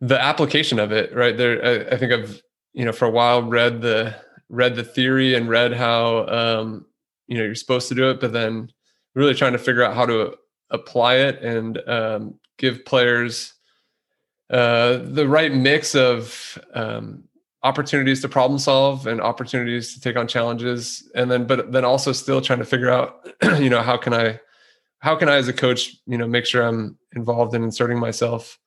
the 0.00 0.20
application 0.22 0.78
of 0.78 0.92
it. 0.92 1.12
Right 1.12 1.36
there, 1.36 1.64
I, 1.64 1.94
I 1.94 1.98
think 1.98 2.12
I've 2.12 2.40
you 2.74 2.84
know 2.84 2.92
for 2.92 3.06
a 3.06 3.10
while 3.10 3.42
read 3.42 3.80
the 3.80 4.14
read 4.48 4.76
the 4.76 4.84
theory 4.84 5.34
and 5.34 5.48
read 5.48 5.72
how 5.72 6.28
um, 6.28 6.86
you 7.26 7.38
know 7.38 7.44
you're 7.44 7.56
supposed 7.56 7.88
to 7.88 7.94
do 7.94 8.10
it, 8.10 8.20
but 8.20 8.32
then 8.32 8.70
really 9.14 9.34
trying 9.34 9.52
to 9.52 9.58
figure 9.58 9.82
out 9.82 9.94
how 9.96 10.06
to 10.06 10.36
apply 10.70 11.16
it 11.16 11.42
and 11.42 11.78
um, 11.88 12.34
give 12.58 12.84
players 12.84 13.54
uh, 14.50 14.98
the 15.02 15.26
right 15.26 15.52
mix 15.52 15.94
of 15.94 16.58
um, 16.74 17.24
opportunities 17.62 18.22
to 18.22 18.28
problem 18.28 18.58
solve 18.58 19.06
and 19.06 19.20
opportunities 19.20 19.94
to 19.94 20.00
take 20.00 20.16
on 20.16 20.26
challenges. 20.26 21.08
And 21.14 21.30
then 21.30 21.46
but 21.46 21.72
then 21.72 21.84
also 21.84 22.12
still 22.12 22.40
trying 22.40 22.60
to 22.60 22.64
figure 22.64 22.90
out 22.90 23.26
you 23.58 23.70
know 23.70 23.82
how 23.82 23.96
can 23.96 24.14
i 24.14 24.40
how 25.00 25.16
can 25.16 25.28
i 25.28 25.36
as 25.36 25.48
a 25.48 25.52
coach 25.52 25.96
you 26.06 26.18
know 26.18 26.26
make 26.26 26.46
sure 26.46 26.62
i'm 26.62 26.98
involved 27.14 27.54
in 27.54 27.62
inserting 27.62 27.98
myself 27.98 28.58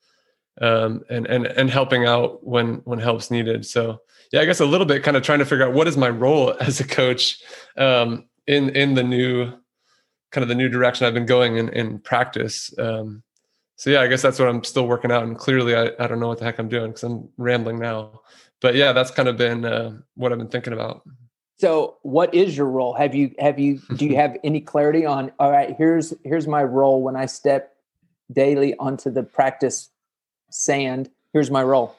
um, 0.60 1.02
and 1.10 1.26
and 1.26 1.46
and 1.46 1.70
helping 1.70 2.06
out 2.06 2.46
when 2.46 2.76
when 2.84 2.98
help's 2.98 3.30
needed. 3.30 3.66
So 3.66 4.00
yeah 4.32 4.40
i 4.40 4.44
guess 4.44 4.60
a 4.60 4.66
little 4.66 4.86
bit 4.86 5.02
kind 5.02 5.16
of 5.16 5.22
trying 5.22 5.38
to 5.38 5.44
figure 5.44 5.66
out 5.66 5.72
what 5.72 5.88
is 5.88 5.96
my 5.96 6.08
role 6.08 6.54
as 6.60 6.80
a 6.80 6.86
coach 6.86 7.38
um, 7.76 8.28
in 8.46 8.70
in 8.70 8.94
the 8.94 9.02
new 9.02 9.52
kind 10.32 10.42
of 10.42 10.48
the 10.48 10.54
new 10.54 10.68
direction 10.68 11.06
i've 11.06 11.14
been 11.14 11.26
going 11.26 11.56
in 11.56 11.68
in 11.70 11.98
practice 11.98 12.72
um, 12.78 13.22
so 13.76 13.90
yeah, 13.90 14.00
I 14.00 14.06
guess 14.06 14.22
that's 14.22 14.38
what 14.38 14.48
I'm 14.48 14.62
still 14.64 14.86
working 14.86 15.10
out. 15.10 15.24
And 15.24 15.36
clearly, 15.36 15.74
I, 15.74 15.90
I 15.98 16.06
don't 16.06 16.20
know 16.20 16.28
what 16.28 16.38
the 16.38 16.44
heck 16.44 16.58
I'm 16.58 16.68
doing 16.68 16.88
because 16.88 17.02
I'm 17.02 17.28
rambling 17.36 17.78
now. 17.78 18.20
But 18.60 18.76
yeah, 18.76 18.92
that's 18.92 19.10
kind 19.10 19.28
of 19.28 19.36
been 19.36 19.64
uh, 19.64 19.98
what 20.14 20.32
I've 20.32 20.38
been 20.38 20.48
thinking 20.48 20.72
about. 20.72 21.02
So, 21.58 21.96
what 22.02 22.34
is 22.34 22.56
your 22.56 22.66
role? 22.66 22.94
Have 22.94 23.14
you 23.14 23.34
have 23.38 23.58
you 23.58 23.80
do 23.96 24.06
you 24.06 24.16
have 24.16 24.36
any 24.44 24.60
clarity 24.60 25.04
on? 25.04 25.32
All 25.38 25.50
right, 25.50 25.74
here's 25.76 26.14
here's 26.24 26.46
my 26.46 26.62
role 26.62 27.02
when 27.02 27.16
I 27.16 27.26
step 27.26 27.74
daily 28.32 28.76
onto 28.78 29.10
the 29.10 29.22
practice 29.22 29.90
sand. 30.50 31.10
Here's 31.32 31.50
my 31.50 31.62
role. 31.62 31.96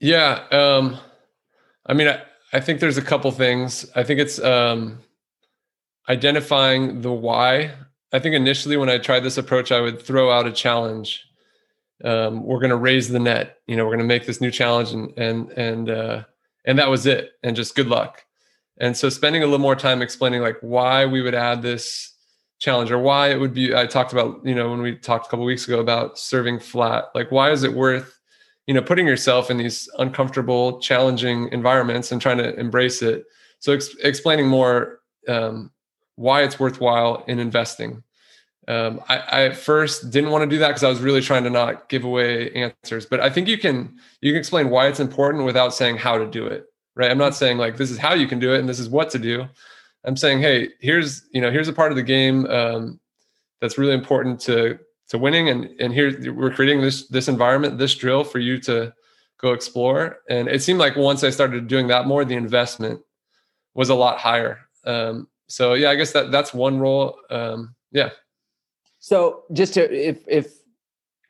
Yeah, 0.00 0.44
um, 0.50 0.98
I 1.86 1.94
mean, 1.94 2.08
I, 2.08 2.22
I 2.52 2.60
think 2.60 2.80
there's 2.80 2.98
a 2.98 3.02
couple 3.02 3.30
things. 3.30 3.90
I 3.96 4.02
think 4.02 4.20
it's 4.20 4.38
um, 4.38 4.98
identifying 6.10 7.00
the 7.00 7.10
why 7.10 7.72
I 8.14 8.20
think 8.20 8.36
initially 8.36 8.76
when 8.76 8.88
I 8.88 8.98
tried 8.98 9.20
this 9.20 9.38
approach, 9.38 9.72
I 9.72 9.80
would 9.80 10.00
throw 10.00 10.30
out 10.30 10.46
a 10.46 10.52
challenge. 10.52 11.26
Um, 12.04 12.44
we're 12.44 12.60
going 12.60 12.70
to 12.70 12.76
raise 12.76 13.08
the 13.08 13.18
net. 13.18 13.58
You 13.66 13.76
know, 13.76 13.84
we're 13.84 13.96
going 13.96 14.06
to 14.08 14.14
make 14.14 14.24
this 14.24 14.40
new 14.40 14.52
challenge, 14.52 14.92
and 14.92 15.12
and 15.18 15.50
and 15.50 15.90
uh, 15.90 16.24
and 16.64 16.78
that 16.78 16.88
was 16.88 17.06
it. 17.06 17.32
And 17.42 17.56
just 17.56 17.74
good 17.74 17.88
luck. 17.88 18.24
And 18.78 18.96
so, 18.96 19.08
spending 19.08 19.42
a 19.42 19.46
little 19.46 19.58
more 19.58 19.74
time 19.74 20.00
explaining 20.00 20.42
like 20.42 20.58
why 20.60 21.06
we 21.06 21.22
would 21.22 21.34
add 21.34 21.60
this 21.60 22.12
challenge 22.60 22.92
or 22.92 22.98
why 22.98 23.28
it 23.28 23.38
would 23.38 23.52
be 23.52 23.74
i 23.74 23.84
talked 23.84 24.12
about 24.12 24.40
you 24.44 24.54
know 24.54 24.70
when 24.70 24.80
we 24.80 24.94
talked 24.94 25.26
a 25.26 25.28
couple 25.28 25.44
weeks 25.44 25.66
ago 25.66 25.80
about 25.80 26.16
serving 26.16 26.58
flat 26.58 27.06
like 27.14 27.30
why 27.30 27.50
is 27.50 27.64
it 27.64 27.74
worth 27.74 28.18
you 28.66 28.72
know 28.72 28.80
putting 28.80 29.06
yourself 29.06 29.50
in 29.50 29.58
these 29.58 29.88
uncomfortable 29.98 30.80
challenging 30.80 31.48
environments 31.52 32.12
and 32.12 32.22
trying 32.22 32.38
to 32.38 32.58
embrace 32.58 33.02
it 33.02 33.24
so 33.58 33.72
ex- 33.72 33.94
explaining 34.02 34.46
more 34.46 35.00
um, 35.28 35.70
why 36.16 36.42
it's 36.42 36.60
worthwhile 36.60 37.24
in 37.26 37.38
investing 37.38 38.02
um, 38.66 39.00
I, 39.08 39.18
I, 39.18 39.44
at 39.44 39.56
first 39.56 40.10
didn't 40.10 40.30
want 40.30 40.42
to 40.42 40.48
do 40.48 40.58
that 40.58 40.68
because 40.68 40.84
I 40.84 40.88
was 40.88 41.00
really 41.00 41.20
trying 41.20 41.44
to 41.44 41.50
not 41.50 41.88
give 41.88 42.04
away 42.04 42.50
answers. 42.52 43.04
But 43.04 43.20
I 43.20 43.28
think 43.28 43.46
you 43.46 43.58
can 43.58 43.98
you 44.22 44.32
can 44.32 44.38
explain 44.38 44.70
why 44.70 44.86
it's 44.86 45.00
important 45.00 45.44
without 45.44 45.74
saying 45.74 45.98
how 45.98 46.16
to 46.16 46.26
do 46.26 46.46
it. 46.46 46.64
Right. 46.96 47.10
I'm 47.10 47.18
not 47.18 47.34
saying 47.34 47.58
like 47.58 47.76
this 47.76 47.90
is 47.90 47.98
how 47.98 48.14
you 48.14 48.26
can 48.26 48.38
do 48.38 48.54
it 48.54 48.60
and 48.60 48.68
this 48.68 48.78
is 48.78 48.88
what 48.88 49.10
to 49.10 49.18
do. 49.18 49.46
I'm 50.04 50.16
saying, 50.16 50.40
hey, 50.40 50.70
here's 50.80 51.26
you 51.32 51.40
know 51.40 51.50
here's 51.50 51.68
a 51.68 51.72
part 51.72 51.92
of 51.92 51.96
the 51.96 52.02
game 52.02 52.46
um, 52.46 53.00
that's 53.60 53.76
really 53.76 53.94
important 53.94 54.40
to 54.42 54.78
to 55.08 55.18
winning, 55.18 55.50
and 55.50 55.68
and 55.80 55.92
here 55.92 56.32
we're 56.32 56.50
creating 56.50 56.80
this 56.80 57.06
this 57.08 57.28
environment, 57.28 57.76
this 57.76 57.94
drill 57.94 58.24
for 58.24 58.38
you 58.38 58.58
to 58.60 58.94
go 59.38 59.52
explore. 59.52 60.20
And 60.30 60.48
it 60.48 60.62
seemed 60.62 60.78
like 60.78 60.96
once 60.96 61.22
I 61.22 61.30
started 61.30 61.68
doing 61.68 61.88
that 61.88 62.06
more, 62.06 62.24
the 62.24 62.36
investment 62.36 63.02
was 63.74 63.90
a 63.90 63.94
lot 63.94 64.18
higher. 64.18 64.60
Um, 64.86 65.28
so 65.54 65.74
yeah, 65.74 65.90
I 65.90 65.94
guess 65.94 66.10
that 66.10 66.32
that's 66.32 66.52
one 66.52 66.80
role. 66.80 67.16
Um, 67.30 67.76
yeah. 67.92 68.10
So 68.98 69.44
just 69.52 69.74
to 69.74 70.08
if 70.08 70.18
if 70.26 70.48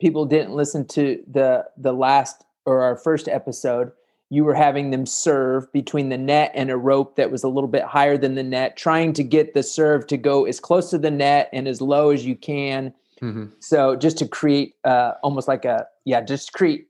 people 0.00 0.24
didn't 0.24 0.54
listen 0.54 0.86
to 0.88 1.22
the 1.30 1.66
the 1.76 1.92
last 1.92 2.42
or 2.64 2.80
our 2.80 2.96
first 2.96 3.28
episode, 3.28 3.92
you 4.30 4.42
were 4.42 4.54
having 4.54 4.90
them 4.92 5.04
serve 5.04 5.70
between 5.74 6.08
the 6.08 6.16
net 6.16 6.52
and 6.54 6.70
a 6.70 6.76
rope 6.78 7.16
that 7.16 7.30
was 7.30 7.44
a 7.44 7.48
little 7.48 7.68
bit 7.68 7.82
higher 7.82 8.16
than 8.16 8.34
the 8.34 8.42
net, 8.42 8.78
trying 8.78 9.12
to 9.12 9.22
get 9.22 9.52
the 9.52 9.62
serve 9.62 10.06
to 10.06 10.16
go 10.16 10.46
as 10.46 10.58
close 10.58 10.88
to 10.88 10.96
the 10.96 11.10
net 11.10 11.50
and 11.52 11.68
as 11.68 11.82
low 11.82 12.08
as 12.08 12.24
you 12.24 12.34
can. 12.34 12.94
Mm-hmm. 13.20 13.44
So 13.60 13.94
just 13.94 14.16
to 14.18 14.26
create 14.26 14.72
uh, 14.84 15.12
almost 15.22 15.48
like 15.48 15.66
a 15.66 15.86
yeah, 16.06 16.22
just 16.22 16.54
create. 16.54 16.88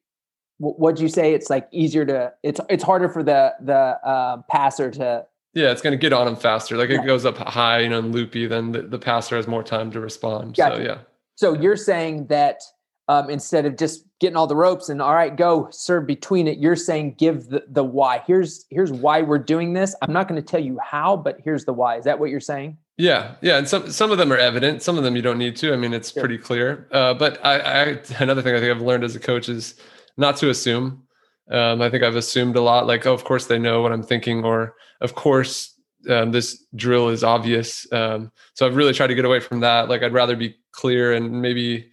What'd 0.59 1.01
you 1.01 1.09
say? 1.09 1.35
It's 1.35 1.51
like 1.51 1.67
easier 1.73 2.07
to 2.07 2.33
it's 2.45 2.61
it's 2.71 2.85
harder 2.85 3.09
for 3.09 3.25
the 3.25 3.55
the 3.61 3.99
uh, 4.07 4.43
passer 4.49 4.93
to. 4.93 5.27
Yeah, 5.55 5.71
it's 5.71 5.83
going 5.83 5.93
to 5.93 5.99
get 5.99 6.13
on 6.13 6.27
him 6.27 6.37
faster. 6.37 6.77
Like 6.77 6.91
it 6.91 7.07
goes 7.07 7.25
up 7.25 7.39
high, 7.39 7.81
you 7.81 7.89
know, 7.89 8.01
and 8.01 8.13
loopy. 8.13 8.47
Then 8.47 8.73
the, 8.73 8.83
the 8.83 8.99
passer 8.99 9.37
has 9.37 9.47
more 9.47 9.63
time 9.63 9.91
to 9.93 10.01
respond. 10.01 10.57
Gotcha. 10.57 10.77
So 10.77 10.83
yeah. 10.83 10.99
So 11.37 11.55
you're 11.55 11.77
saying 11.77 12.27
that 12.27 12.61
um, 13.09 13.31
instead 13.31 13.67
of 13.67 13.77
just 13.77 14.05
getting 14.21 14.37
all 14.37 14.47
the 14.47 14.57
ropes 14.57 14.89
and 14.89 15.03
all 15.03 15.15
right, 15.15 15.37
go 15.37 15.69
serve 15.71 16.07
between 16.07 16.49
it. 16.49 16.59
You're 16.59 16.77
saying 16.77 17.17
give 17.19 17.49
the, 17.49 17.65
the 17.69 17.85
why. 17.85 18.23
Here's 18.27 18.65
here's 18.71 18.93
why 18.93 19.23
we're 19.23 19.39
doing 19.39 19.73
this. 19.75 19.95
I'm 20.03 20.13
not 20.13 20.29
going 20.29 20.41
to 20.41 20.47
tell 20.47 20.61
you 20.61 20.79
how, 20.83 21.17
but 21.17 21.39
here's 21.45 21.65
the 21.65 21.73
why. 21.73 21.97
Is 21.97 22.05
that 22.05 22.19
what 22.19 22.31
you're 22.31 22.41
saying? 22.41 22.79
Yeah, 22.97 23.35
yeah, 23.41 23.59
and 23.59 23.69
some 23.69 23.91
some 23.91 24.11
of 24.11 24.19
them 24.19 24.33
are 24.33 24.39
evident. 24.39 24.83
Some 24.83 24.97
of 24.97 25.05
them 25.05 25.17
you 25.17 25.23
don't 25.23 25.39
need 25.39 25.57
to. 25.57 25.73
I 25.73 25.77
mean, 25.77 25.93
it's 25.93 26.13
sure. 26.13 26.23
pretty 26.23 26.39
clear. 26.39 26.89
Uh, 26.93 27.15
but 27.15 27.45
I, 27.45 27.59
I 27.59 28.01
another 28.19 28.41
thing 28.41 28.55
I 28.55 28.61
think 28.61 28.75
I've 28.75 28.83
learned 28.83 29.05
as 29.05 29.17
a 29.17 29.21
coach 29.21 29.49
is 29.49 29.75
not 30.17 30.37
to 30.39 30.49
assume. 30.49 31.03
Um, 31.51 31.83
I 31.83 31.91
think 31.91 32.03
I've 32.03 32.17
assumed 32.17 32.57
a 32.57 32.61
lot, 32.61 32.87
like, 32.87 33.07
oh, 33.07 33.13
of 33.13 33.25
course 33.25 33.47
they 33.47 33.59
know 33.59 33.83
what 33.83 33.93
I'm 33.93 34.03
thinking, 34.03 34.45
or 34.45 34.75
of 35.01 35.15
course 35.15 35.75
um, 36.09 36.33
this 36.33 36.65
drill 36.75 37.09
is 37.09 37.23
obvious. 37.23 37.87
Um, 37.93 38.33
so 38.55 38.67
I've 38.67 38.77
really 38.77 38.95
tried 38.95 39.09
to 39.09 39.15
get 39.15 39.25
away 39.25 39.41
from 39.41 39.61
that. 39.61 39.89
Like, 39.89 40.03
I'd 40.03 40.13
rather 40.13 40.37
be 40.37 40.57
clear 40.73 41.13
and 41.13 41.43
maybe 41.43 41.91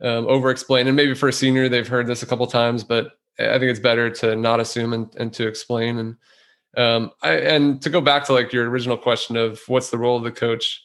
um, 0.00 0.26
over 0.26 0.50
explain. 0.50 0.86
And 0.86 0.96
maybe 0.96 1.14
for 1.14 1.28
a 1.28 1.32
senior, 1.32 1.68
they've 1.68 1.86
heard 1.86 2.06
this 2.06 2.22
a 2.22 2.26
couple 2.26 2.46
times, 2.46 2.84
but 2.84 3.12
I 3.38 3.58
think 3.58 3.70
it's 3.70 3.80
better 3.80 4.10
to 4.10 4.36
not 4.36 4.60
assume 4.60 4.92
and, 4.92 5.14
and 5.16 5.32
to 5.34 5.46
explain. 5.46 5.98
And 5.98 6.16
um, 6.76 7.10
I, 7.22 7.32
and 7.34 7.80
to 7.82 7.90
go 7.90 8.00
back 8.00 8.24
to 8.26 8.32
like 8.32 8.52
your 8.52 8.68
original 8.68 8.96
question 8.96 9.36
of 9.36 9.60
what's 9.66 9.90
the 9.90 9.98
role 9.98 10.16
of 10.16 10.24
the 10.24 10.32
coach, 10.32 10.82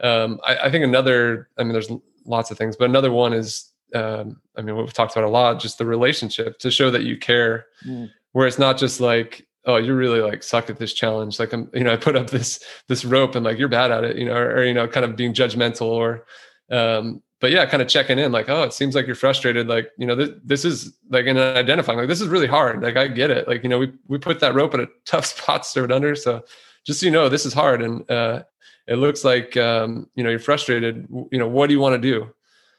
um, 0.00 0.40
I, 0.46 0.56
I, 0.56 0.70
think 0.70 0.84
another. 0.84 1.48
I 1.58 1.62
mean, 1.62 1.72
there's 1.72 1.90
lots 2.24 2.50
of 2.50 2.58
things, 2.58 2.76
but 2.76 2.88
another 2.88 3.12
one 3.12 3.32
is, 3.32 3.70
um, 3.94 4.40
I 4.56 4.62
mean, 4.62 4.76
we've 4.76 4.92
talked 4.92 5.12
about 5.12 5.24
a 5.24 5.30
lot, 5.30 5.60
just 5.60 5.78
the 5.78 5.86
relationship 5.86 6.58
to 6.60 6.70
show 6.70 6.90
that 6.90 7.04
you 7.04 7.16
care, 7.16 7.66
mm. 7.86 8.10
where 8.32 8.46
it's 8.46 8.58
not 8.58 8.78
just 8.78 9.00
like 9.00 9.46
oh 9.66 9.76
you're 9.76 9.96
really 9.96 10.20
like 10.20 10.42
suck 10.42 10.68
at 10.68 10.76
this 10.76 10.92
challenge 10.92 11.38
like 11.38 11.50
i'm 11.54 11.70
you 11.72 11.82
know 11.82 11.94
i 11.94 11.96
put 11.96 12.14
up 12.16 12.28
this 12.28 12.62
this 12.88 13.02
rope 13.02 13.34
and 13.34 13.46
like 13.46 13.58
you're 13.58 13.66
bad 13.66 13.90
at 13.90 14.04
it 14.04 14.18
you 14.18 14.26
know 14.26 14.34
or, 14.34 14.56
or 14.56 14.64
you 14.66 14.74
know 14.74 14.86
kind 14.86 15.06
of 15.06 15.16
being 15.16 15.32
judgmental 15.32 15.86
or 15.86 16.26
um 16.70 17.22
but 17.44 17.52
yeah, 17.52 17.66
kind 17.66 17.82
of 17.82 17.88
checking 17.88 18.18
in, 18.18 18.32
like, 18.32 18.48
oh, 18.48 18.62
it 18.62 18.72
seems 18.72 18.94
like 18.94 19.06
you're 19.06 19.14
frustrated. 19.14 19.68
Like, 19.68 19.90
you 19.98 20.06
know, 20.06 20.14
this, 20.14 20.30
this 20.42 20.64
is 20.64 20.96
like, 21.10 21.26
and 21.26 21.38
identifying, 21.38 21.98
like, 21.98 22.08
this 22.08 22.22
is 22.22 22.28
really 22.28 22.46
hard. 22.46 22.82
Like, 22.82 22.96
I 22.96 23.06
get 23.06 23.30
it. 23.30 23.46
Like, 23.46 23.62
you 23.62 23.68
know, 23.68 23.78
we 23.78 23.92
we 24.08 24.16
put 24.16 24.40
that 24.40 24.54
rope 24.54 24.72
in 24.72 24.80
a 24.80 24.86
tough 25.04 25.26
spot 25.26 25.62
to 25.62 25.68
serve 25.68 25.84
it 25.84 25.92
under. 25.92 26.14
So, 26.14 26.42
just 26.86 27.00
so 27.00 27.04
you 27.06 27.12
know, 27.12 27.28
this 27.28 27.44
is 27.44 27.52
hard, 27.52 27.82
and 27.82 28.10
uh, 28.10 28.44
it 28.86 28.96
looks 28.96 29.24
like 29.24 29.58
um, 29.58 30.08
you 30.14 30.24
know 30.24 30.30
you're 30.30 30.38
frustrated. 30.38 31.06
You 31.30 31.38
know, 31.38 31.46
what 31.46 31.66
do 31.66 31.74
you 31.74 31.80
want 31.80 32.00
to 32.00 32.10
do? 32.10 32.33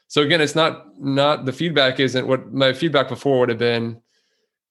So 0.08 0.22
again, 0.22 0.42
it's 0.42 0.56
not 0.56 0.86
not 1.00 1.46
the 1.46 1.54
feedback 1.54 2.00
isn't 2.00 2.28
what 2.28 2.54
my 2.54 2.74
feedback 2.74 3.10
before 3.10 3.40
would 3.40 3.50
have 3.50 3.58
been 3.58 4.02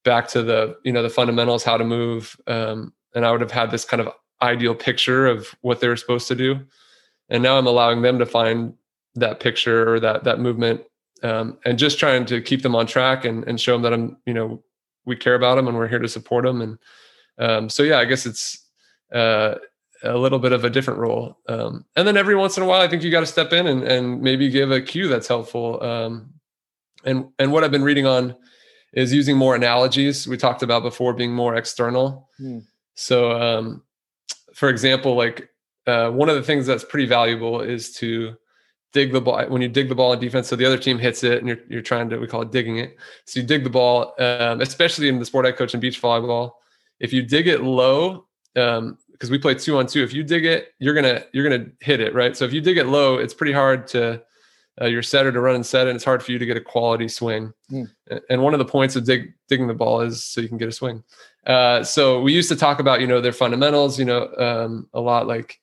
back 0.05 0.29
to 0.29 0.43
the 0.43 0.77
you 0.85 0.93
know 0.93 1.03
the 1.03 1.11
fundamentals, 1.11 1.65
how 1.65 1.77
to 1.77 1.85
move, 1.85 2.37
um, 2.47 2.93
and 3.15 3.27
I 3.27 3.33
would 3.33 3.41
have 3.41 3.51
had 3.51 3.71
this 3.71 3.85
kind 3.85 4.01
of 4.01 4.09
ideal 4.43 4.75
picture 4.75 5.27
of 5.27 5.49
what 5.63 5.81
they 5.81 5.89
were 5.89 5.97
supposed 5.97 6.29
to 6.29 6.35
do, 6.35 6.61
and 7.29 7.43
now 7.43 7.59
I'm 7.59 7.67
allowing 7.67 8.03
them 8.03 8.19
to 8.19 8.27
find 8.27 8.75
that 9.17 9.41
picture 9.41 9.93
or 9.93 10.01
that 10.01 10.25
that 10.25 10.41
movement 10.41 10.83
um, 11.25 11.59
and 11.65 11.79
just 11.79 11.99
trying 11.99 12.27
to 12.27 12.41
keep 12.43 12.63
them 12.63 12.77
on 12.77 12.87
track 12.87 13.25
and, 13.25 13.45
and 13.49 13.59
show 13.59 13.73
them 13.73 13.83
that 13.83 13.95
I'm, 13.95 14.19
you 14.27 14.35
know, 14.35 14.63
we 15.07 15.17
care 15.17 15.35
about 15.35 15.55
them 15.57 15.67
and 15.67 15.77
we're 15.77 15.89
here 15.89 15.99
to 15.99 16.09
support 16.09 16.45
them. 16.45 16.61
And 16.61 16.79
um, 17.39 17.71
so, 17.71 17.83
yeah, 17.83 17.99
I 17.99 18.05
guess 18.05 18.27
it's 18.27 18.63
uh, 19.13 19.55
a 20.05 20.17
little 20.17 20.39
bit 20.39 20.53
of 20.53 20.65
a 20.65 20.71
different 20.71 21.01
role. 21.01 21.39
Um, 21.49 21.85
and 21.97 22.07
then 22.07 22.17
every 22.17 22.37
once 22.37 22.57
in 22.57 22.63
a 22.63 22.67
while, 22.67 22.81
I 22.81 22.89
think 22.89 23.03
you 23.03 23.11
got 23.11 23.21
to 23.21 23.27
step 23.27 23.53
in 23.53 23.67
and, 23.67 23.83
and 23.83 24.21
maybe 24.21 24.51
give 24.51 24.71
a 24.71 24.81
cue 24.81 25.09
that's 25.09 25.29
helpful. 25.29 25.83
Um, 25.83 26.35
and, 27.05 27.27
and 27.39 27.53
what 27.53 27.65
I've 27.65 27.71
been 27.71 27.83
reading 27.83 28.07
on 28.07 28.37
is 28.93 29.13
using 29.13 29.37
more 29.37 29.55
analogies. 29.55 30.29
We 30.29 30.37
talked 30.37 30.63
about 30.63 30.83
before 30.83 31.13
being 31.13 31.35
more 31.35 31.57
external. 31.57 32.29
Hmm. 32.39 32.61
So, 32.95 33.33
um, 33.33 33.83
for 34.55 34.69
example, 34.69 35.17
like 35.17 35.51
uh, 35.87 36.11
one 36.11 36.29
of 36.29 36.37
the 36.37 36.43
things 36.43 36.67
that's 36.67 36.85
pretty 36.85 37.07
valuable 37.07 37.61
is 37.61 37.93
to 37.95 38.37
dig 38.93 39.13
the 39.13 39.21
ball 39.21 39.45
when 39.49 39.61
you 39.61 39.69
dig 39.69 39.89
the 39.89 39.95
ball 39.95 40.13
in 40.13 40.21
defense. 40.21 40.49
So 40.49 40.57
the 40.57 40.65
other 40.65 40.79
team 40.79 40.99
hits 40.99 41.25
it, 41.25 41.39
and 41.39 41.49
you're 41.49 41.59
you're 41.69 41.83
trying 41.83 42.09
to 42.11 42.19
we 42.19 42.27
call 42.27 42.43
it 42.43 42.53
digging 42.53 42.79
it. 42.79 42.97
So 43.27 43.41
you 43.41 43.47
dig 43.47 43.65
the 43.65 43.71
ball, 43.71 44.15
um, 44.19 44.61
especially 44.61 45.09
in 45.09 45.19
the 45.19 45.25
sport 45.25 45.45
I 45.45 45.53
coach 45.53 45.75
in 45.75 45.81
beach 45.81 46.01
volleyball. 46.01 46.53
If 47.01 47.13
you 47.13 47.23
dig 47.23 47.49
it 47.49 47.63
low, 47.63 48.27
um, 48.57 48.99
because 49.25 49.31
we 49.31 49.39
play 49.39 49.55
two 49.55 49.79
on 49.79 49.87
two, 49.87 50.03
if 50.03 50.13
you 50.13 50.23
dig 50.23 50.45
it, 50.45 50.75
you're 50.81 50.93
gonna 50.93 51.25
you're 51.33 51.49
gonna 51.49 51.71
hit 51.81 52.01
it 52.01 52.13
right. 52.13 52.37
So 52.37 52.45
if 52.45 52.53
you 52.53 52.61
dig 52.61 52.77
it 52.77 52.89
low, 52.89 53.17
it's 53.17 53.33
pretty 53.33 53.55
hard 53.55 53.87
to 53.89 54.23
uh, 54.79 54.85
your 54.85 55.03
setter 55.03 55.33
to 55.33 55.41
run 55.41 55.55
and 55.55 55.65
set, 55.65 55.87
and 55.87 55.97
it's 55.97 56.05
hard 56.05 56.23
for 56.23 56.31
you 56.31 56.39
to 56.39 56.45
get 56.45 56.59
a 56.59 56.61
quality 56.61 57.09
swing. 57.09 57.55
Mm. 57.73 57.91
And 58.29 58.43
one 58.43 58.53
of 58.53 58.59
the 58.59 58.67
points 58.67 58.97
of 58.97 59.07
dig, 59.07 59.33
digging 59.49 59.67
the 59.67 59.73
ball 59.73 60.03
is 60.03 60.23
so 60.23 60.43
you 60.43 60.49
can 60.49 60.59
get 60.59 60.69
a 60.69 60.73
swing. 60.73 61.03
Uh, 61.47 61.83
so 61.83 62.21
we 62.21 62.35
used 62.35 62.51
to 62.51 62.57
talk 62.57 62.81
about 62.81 63.01
you 63.01 63.07
know 63.07 63.23
their 63.23 63.33
fundamentals, 63.33 63.99
you 63.99 64.05
know, 64.05 64.29
um, 64.37 64.91
a 64.93 65.01
lot 65.01 65.27
like 65.27 65.59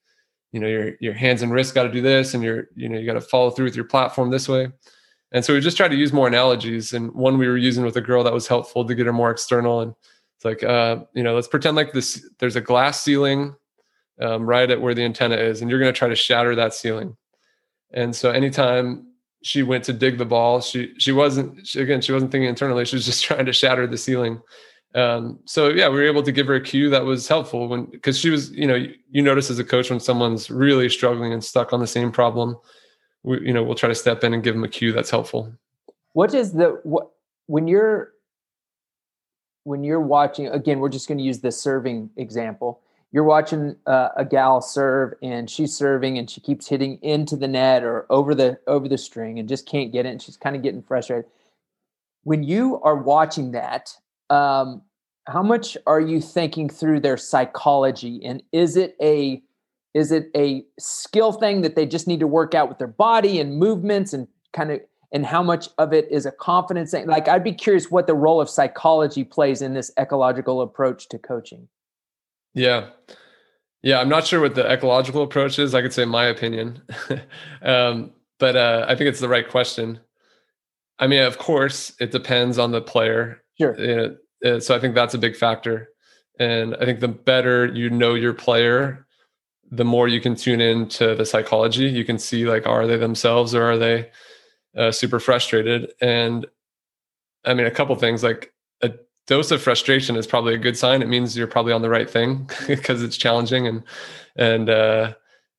you 0.52 0.60
know 0.60 0.68
your 0.68 0.94
your 1.00 1.14
hands 1.14 1.44
and 1.44 1.54
wrists 1.54 1.72
got 1.72 1.84
to 1.84 1.92
do 1.92 2.02
this 2.02 2.34
and 2.34 2.44
your 2.44 2.68
you 2.76 2.90
know 2.90 2.98
you 2.98 3.06
got 3.06 3.14
to 3.14 3.22
follow 3.22 3.52
through 3.52 3.66
with 3.66 3.76
your 3.76 3.86
platform 3.86 4.32
this 4.32 4.50
way 4.50 4.70
and 5.34 5.46
so 5.46 5.54
we 5.54 5.62
just 5.62 5.78
tried 5.78 5.88
to 5.88 5.96
use 5.96 6.12
more 6.12 6.28
analogies 6.28 6.92
and 6.92 7.10
one 7.14 7.38
we 7.38 7.48
were 7.48 7.56
using 7.56 7.86
with 7.86 7.96
a 7.96 8.02
girl 8.02 8.22
that 8.22 8.34
was 8.34 8.50
helpful 8.50 8.84
to 8.84 8.94
get 8.94 9.06
her 9.06 9.14
more 9.14 9.32
external 9.32 9.80
and 9.80 9.94
it's 10.42 10.46
like 10.46 10.64
uh 10.64 11.04
you 11.14 11.22
know 11.22 11.36
let's 11.36 11.48
pretend 11.48 11.78
like 11.78 11.94
this 11.94 12.28
there's 12.40 12.56
a 12.56 12.62
glass 12.62 13.02
ceiling 13.02 13.56
um, 14.20 14.44
right 14.44 14.70
at 14.70 14.82
where 14.82 14.94
the 14.94 15.04
antenna 15.04 15.36
is 15.36 15.62
and 15.62 15.70
you're 15.70 15.80
going 15.80 15.92
to 15.92 15.98
try 15.98 16.08
to 16.08 16.16
shatter 16.16 16.56
that 16.56 16.74
ceiling 16.74 17.16
and 17.92 18.16
so 18.16 18.32
anytime 18.32 19.06
she 19.44 19.62
went 19.62 19.84
to 19.84 19.94
dig 19.94 20.18
the 20.18 20.26
ball 20.26 20.60
she 20.60 20.94
she 20.98 21.12
wasn't 21.12 21.66
she, 21.66 21.80
again 21.80 22.02
she 22.02 22.12
wasn't 22.12 22.32
thinking 22.32 22.50
internally 22.50 22.86
she 22.86 22.96
was 22.96 23.06
just 23.06 23.24
trying 23.26 23.46
to 23.46 23.54
shatter 23.54 23.86
the 23.86 23.98
ceiling 23.98 24.42
um, 24.94 25.40
so 25.46 25.70
yeah, 25.70 25.88
we 25.88 25.96
were 25.96 26.06
able 26.06 26.22
to 26.24 26.34
give 26.34 26.48
her 26.48 26.56
a 26.56 26.62
cue 26.62 26.90
that 26.90 27.06
was 27.06 27.26
helpful 27.26 27.70
when 27.70 27.86
because 27.86 28.20
she 28.20 28.30
was, 28.30 28.52
you 28.52 28.68
know, 28.68 28.76
you, 28.76 28.94
you, 29.10 29.22
notice 29.22 29.50
as 29.50 29.58
a 29.58 29.64
coach 29.64 29.90
when 29.90 30.02
someone's 30.02 30.52
really 30.52 30.90
struggling 30.90 31.32
and 31.32 31.42
stuck 31.42 31.72
on 31.72 31.80
the 31.80 31.88
same 31.88 32.12
problem, 32.12 32.58
we, 33.24 33.40
you 33.40 33.54
know, 33.54 33.64
we'll 33.64 33.76
try 33.76 33.88
to 33.88 33.96
step 33.96 34.26
in 34.26 34.34
and 34.34 34.44
give 34.44 34.54
them 34.54 34.66
a 34.66 34.68
cue 34.68 34.92
that's 34.92 35.10
helpful. 35.10 35.54
What 36.12 36.34
is 36.34 36.52
the 36.52 36.82
what 36.84 37.10
when 37.48 37.70
you're 37.70 38.12
when 39.64 39.84
you're 39.84 40.02
watching 40.02 40.48
again? 40.48 40.80
We're 40.80 40.90
just 40.90 41.08
going 41.08 41.18
to 41.18 41.24
use 41.24 41.40
the 41.40 41.52
serving 41.52 42.10
example. 42.18 42.82
You're 43.12 43.26
watching 43.26 43.76
uh, 43.86 44.10
a 44.16 44.24
gal 44.24 44.62
serve 44.62 45.16
and 45.22 45.50
she's 45.50 45.76
serving 45.76 46.18
and 46.18 46.30
she 46.30 46.40
keeps 46.40 46.68
hitting 46.68 46.98
into 47.02 47.36
the 47.36 47.48
net 47.48 47.84
or 47.84 48.06
over 48.10 48.34
the 48.34 48.60
over 48.68 48.88
the 48.88 48.98
string 48.98 49.38
and 49.38 49.50
just 49.50 49.68
can't 49.68 49.92
get 49.92 50.06
it. 50.06 50.10
And 50.10 50.22
she's 50.22 50.38
kind 50.38 50.56
of 50.56 50.62
getting 50.62 50.82
frustrated. 50.82 51.26
When 52.24 52.44
you 52.44 52.80
are 52.84 52.96
watching 52.96 53.52
that 53.52 53.94
um, 54.32 54.82
how 55.28 55.44
much 55.44 55.78
are 55.86 56.00
you 56.00 56.20
thinking 56.20 56.70
through 56.70 57.02
their 57.02 57.18
psychology 57.18 58.22
and 58.24 58.42
is 58.52 58.76
it 58.76 58.96
a 59.02 59.42
is 59.94 60.12
it 60.12 60.32
a 60.36 60.64
skill 60.80 61.34
thing 61.34 61.62
that 61.62 61.76
they 61.76 61.86
just 61.86 62.08
need 62.08 62.22
to 62.22 62.28
work 62.28 62.56
out 62.56 62.70
with 62.70 62.78
their 62.78 62.88
body 62.88 63.40
and 63.40 63.58
movements 63.58 64.14
and 64.14 64.28
kind 64.54 64.72
of 64.72 64.80
and 65.12 65.26
how 65.26 65.44
much 65.44 65.70
of 65.78 65.94
it 65.94 66.08
is 66.12 66.26
a 66.26 66.32
confidence 66.32 66.92
thing 66.92 67.08
like 67.08 67.28
i'd 67.28 67.44
be 67.44 67.54
curious 67.54 67.92
what 67.92 68.08
the 68.08 68.14
role 68.14 68.40
of 68.42 68.50
psychology 68.50 69.24
plays 69.24 69.62
in 69.62 69.74
this 69.74 69.92
ecological 70.00 70.62
approach 70.62 71.10
to 71.10 71.18
coaching 71.18 71.68
yeah 72.54 72.90
Yeah, 73.84 74.00
I'm 74.00 74.10
not 74.10 74.28
sure 74.28 74.40
what 74.40 74.56
the 74.56 74.70
ecological 74.72 75.24
approach 75.24 75.58
is. 75.58 75.74
I 75.74 75.82
could 75.82 75.94
say 75.94 76.06
my 76.06 76.26
opinion, 76.26 76.82
um, 77.64 78.12
but 78.38 78.56
uh, 78.56 78.86
I 78.88 78.96
think 78.96 79.08
it's 79.08 79.20
the 79.20 79.28
right 79.28 79.48
question. 79.48 80.00
I 81.00 81.08
mean, 81.08 81.24
of 81.24 81.40
course, 81.40 81.94
it 82.00 82.12
depends 82.12 82.60
on 82.60 82.72
the 82.72 82.82
player. 82.82 83.42
Sure. 83.58 83.76
You 83.80 83.96
know, 83.96 84.18
uh, 84.46 84.60
so 84.60 84.76
I 84.76 84.80
think 84.80 84.94
that's 84.94 85.16
a 85.16 85.18
big 85.18 85.36
factor. 85.36 85.90
And 86.40 86.76
I 86.76 86.86
think 86.86 87.00
the 87.00 87.08
better 87.08 87.66
you 87.66 87.90
know 87.90 88.14
your 88.14 88.34
player, 88.34 89.08
the 89.72 89.86
more 89.86 90.08
you 90.08 90.22
can 90.22 90.36
tune 90.36 90.62
in 90.62 90.88
to 90.90 91.16
the 91.16 91.26
psychology. 91.26 91.86
You 91.86 92.06
can 92.06 92.20
see 92.20 92.46
like, 92.46 92.68
are 92.68 92.86
they 92.86 92.98
themselves 92.98 93.56
or 93.56 93.64
are 93.64 93.78
they 93.78 94.12
uh, 94.76 94.92
super 94.92 95.20
frustrated? 95.20 95.94
And 96.02 96.46
I 97.46 97.54
mean, 97.54 97.66
a 97.66 97.72
couple 97.72 97.96
things 97.96 98.24
like 98.24 98.54
a 98.82 98.92
dose 99.28 99.52
of 99.52 99.62
frustration 99.62 100.16
is 100.16 100.28
probably 100.28 100.54
a 100.54 100.60
good 100.60 100.78
sign. 100.78 101.02
It 101.02 101.08
means 101.08 101.38
you're 101.38 101.48
probably 101.48 101.74
on 101.74 101.82
the 101.82 101.90
right 101.90 102.10
thing 102.10 102.50
because 102.68 103.04
it's 103.04 103.18
challenging 103.18 103.68
and 103.68 103.84
and 104.36 104.70
uh, 104.70 105.14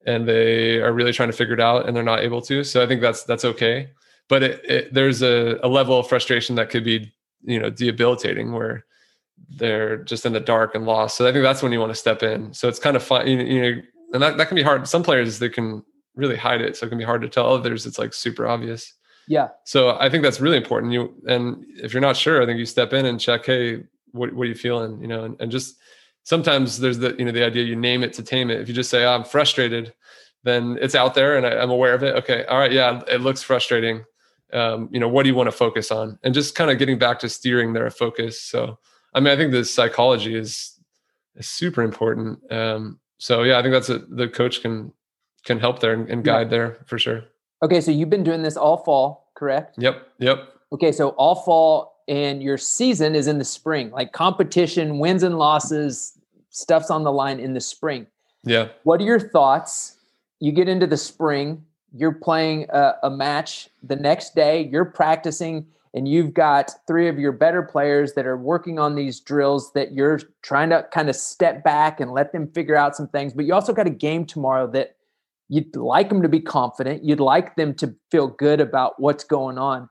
and 0.07 0.28
they 0.28 0.81
are 0.81 0.92
really 0.92 1.12
trying 1.12 1.31
to 1.31 1.37
figure 1.37 1.54
it 1.54 1.61
out 1.61 1.87
and 1.87 1.97
they're 1.97 2.02
not 2.02 2.21
able 2.21 2.42
to. 2.42 2.64
So 2.64 2.83
I 2.83 2.87
think 2.87 3.00
that's 3.00 3.25
that's 3.25 3.45
okay. 3.45 3.90
But 4.28 4.42
it, 4.42 4.64
it, 4.64 4.95
there's 4.95 5.23
a, 5.23 5.59
a 5.62 5.69
level 5.69 5.99
of 5.99 6.09
frustration 6.09 6.57
that 6.57 6.71
could 6.71 6.85
be 6.85 7.12
you 7.42 7.59
know 7.59 7.71
debilitating 7.71 8.52
where 8.52 8.85
they're 9.57 9.99
just 9.99 10.25
in 10.25 10.33
the 10.33 10.40
dark 10.40 10.75
and 10.75 10.87
lost. 10.87 11.16
So 11.16 11.28
I 11.28 11.33
think 11.33 11.42
that's 11.42 11.62
when 11.62 11.73
you 11.73 11.81
want 11.81 11.90
to 11.90 11.99
step 11.99 12.23
in. 12.23 12.54
So 12.54 12.69
it's 12.69 12.78
kind 12.78 12.97
of 12.97 13.02
fun, 13.02 13.26
you, 13.26 13.38
you 13.38 13.61
know, 13.61 13.83
and 14.14 14.23
that, 14.23 14.37
that 14.38 14.49
can 14.49 14.54
be 14.54 14.62
hard. 14.62 14.87
Some 14.88 15.02
players 15.02 15.38
they 15.38 15.49
can 15.49 15.83
really 16.14 16.37
hide 16.37 16.61
it, 16.61 16.76
so 16.76 16.87
it 16.87 16.90
can 16.90 16.99
be 16.99 17.04
hard 17.04 17.23
to 17.23 17.28
tell. 17.28 17.52
Others 17.52 17.87
it's 17.87 17.99
like 17.99 18.14
super 18.14 18.47
obvious. 18.47 18.95
Yeah. 19.29 19.49
So 19.64 19.97
I 19.99 20.09
think 20.09 20.23
that's 20.23 20.41
really 20.41 20.57
important. 20.57 20.93
You 20.93 21.14
and 21.26 21.64
if 21.76 21.93
you're 21.93 22.00
not 22.00 22.17
sure, 22.17 22.43
I 22.43 22.47
think 22.47 22.59
you 22.59 22.67
step 22.67 22.93
in 22.93 23.07
and 23.07 23.21
check. 23.21 23.47
Hey, 23.47 23.85
what 24.12 24.33
what 24.33 24.45
are 24.45 24.49
you 24.49 24.55
feeling? 24.55 25.00
You 25.00 25.09
know, 25.09 25.25
and, 25.25 25.41
and 25.41 25.50
just 25.50 25.76
sometimes 26.25 26.79
there's 26.79 26.99
the 26.99 27.14
you 27.19 27.25
know 27.25 27.33
the 27.33 27.45
idea 27.45 27.64
you 27.64 27.76
name 27.76 28.02
it 28.02 28.12
to 28.14 28.23
tame 28.23 28.50
it. 28.50 28.61
If 28.61 28.69
you 28.69 28.75
just 28.75 28.91
say 28.91 29.05
oh, 29.05 29.12
I'm 29.12 29.25
frustrated, 29.25 29.95
then 30.43 30.79
it's 30.81 30.95
out 30.95 31.14
there 31.14 31.37
and 31.37 31.47
I, 31.47 31.62
am 31.62 31.71
aware 31.71 31.95
of 31.95 32.02
it. 32.02 32.17
Okay, 32.17 32.45
all 32.47 32.59
right, 32.59 32.73
yeah, 32.73 33.02
it 33.09 33.21
looks 33.21 33.43
frustrating. 33.43 34.05
Um, 34.52 34.88
you 34.93 35.00
know, 35.00 35.09
what 35.09 35.23
do 35.23 35.31
you 35.31 35.35
want 35.35 35.47
to 35.47 35.57
focus 35.57 35.91
on? 35.91 36.19
And 36.23 36.35
just 36.35 36.55
kind 36.55 36.71
of 36.71 36.79
getting 36.79 36.99
back 36.99 37.19
to 37.21 37.29
steering 37.29 37.73
their 37.73 37.91
focus. 37.91 38.41
So 38.43 38.79
I 39.14 39.21
mean, 39.21 39.33
I 39.33 39.37
think 39.37 39.52
the 39.52 39.64
psychology 39.64 40.35
is 40.35 40.79
is 41.37 41.49
super 41.49 41.83
important. 41.83 42.41
Um, 42.52 43.00
so 43.19 43.43
yeah, 43.45 43.59
I 43.59 43.62
think 43.62 43.73
that's 43.73 43.88
a 43.88 43.99
the 43.99 44.29
coach 44.29 44.62
can 44.62 44.93
can 45.45 45.59
help 45.59 45.81
there 45.81 45.93
and, 45.93 46.09
and 46.09 46.25
guide 46.25 46.47
yeah. 46.47 46.50
there 46.50 46.79
for 46.87 46.99
sure. 46.99 47.25
Okay, 47.62 47.81
so 47.81 47.90
you've 47.90 48.11
been 48.11 48.25
doing 48.25 48.42
this 48.42 48.57
all 48.57 48.78
fall, 48.78 49.31
correct? 49.35 49.76
Yep. 49.78 50.09
Yep. 50.19 50.49
Okay, 50.73 50.90
so 50.90 51.11
all 51.11 51.37
fall 51.37 52.02
and 52.09 52.42
your 52.42 52.59
season 52.59 53.14
is 53.14 53.28
in 53.28 53.38
the 53.38 53.45
spring. 53.45 53.90
Like 53.90 54.12
competition, 54.12 54.99
wins 54.99 55.23
and 55.23 55.38
losses, 55.38 56.19
stuff's 56.50 56.90
on 56.90 57.04
the 57.04 57.12
line 57.12 57.38
in 57.38 57.54
the 57.54 57.61
spring. 57.61 58.07
Yeah. 58.45 58.69
What 58.83 59.00
are 59.00 59.04
your 59.04 59.21
thoughts? 59.21 59.97
You 60.40 60.50
get 60.50 60.69
into 60.69 60.87
the 60.88 60.97
spring, 60.97 61.64
you're 61.95 62.12
playing 62.12 62.66
a, 62.71 62.95
a 63.04 63.11
match 63.11 63.69
the 63.83 63.95
next 63.95 64.35
day, 64.35 64.69
you're 64.73 64.85
practicing 64.85 65.66
and 65.95 66.09
you've 66.09 66.33
got 66.33 66.71
three 66.87 67.07
of 67.09 67.19
your 67.19 67.33
better 67.33 67.62
players 67.62 68.14
that 68.14 68.26
are 68.26 68.37
working 68.37 68.78
on 68.78 68.95
these 68.95 69.21
drills 69.21 69.73
that 69.75 69.92
you're 69.92 70.21
trying 70.40 70.71
to 70.71 70.87
kind 70.90 71.09
of 71.09 71.16
step 71.16 71.62
back 71.62 72.00
and 72.00 72.12
let 72.12 72.33
them 72.33 72.49
figure 72.49 72.76
out 72.76 72.97
some 72.97 73.07
things 73.09 73.33
but 73.35 73.45
you 73.45 73.52
also 73.52 73.75
got 73.75 73.87
a 73.87 73.90
game 73.90 74.25
tomorrow 74.25 74.66
that 74.66 74.97
you'd 75.52 75.76
like 75.76 76.09
them 76.09 76.23
to 76.23 76.28
be 76.28 76.40
confident 76.40 77.04
you'd 77.04 77.21
like 77.21 77.56
them 77.56 77.75
to 77.75 77.94
feel 78.11 78.28
good 78.28 78.61
about 78.61 79.00
what's 79.00 79.25
going 79.25 79.59
on 79.59 79.88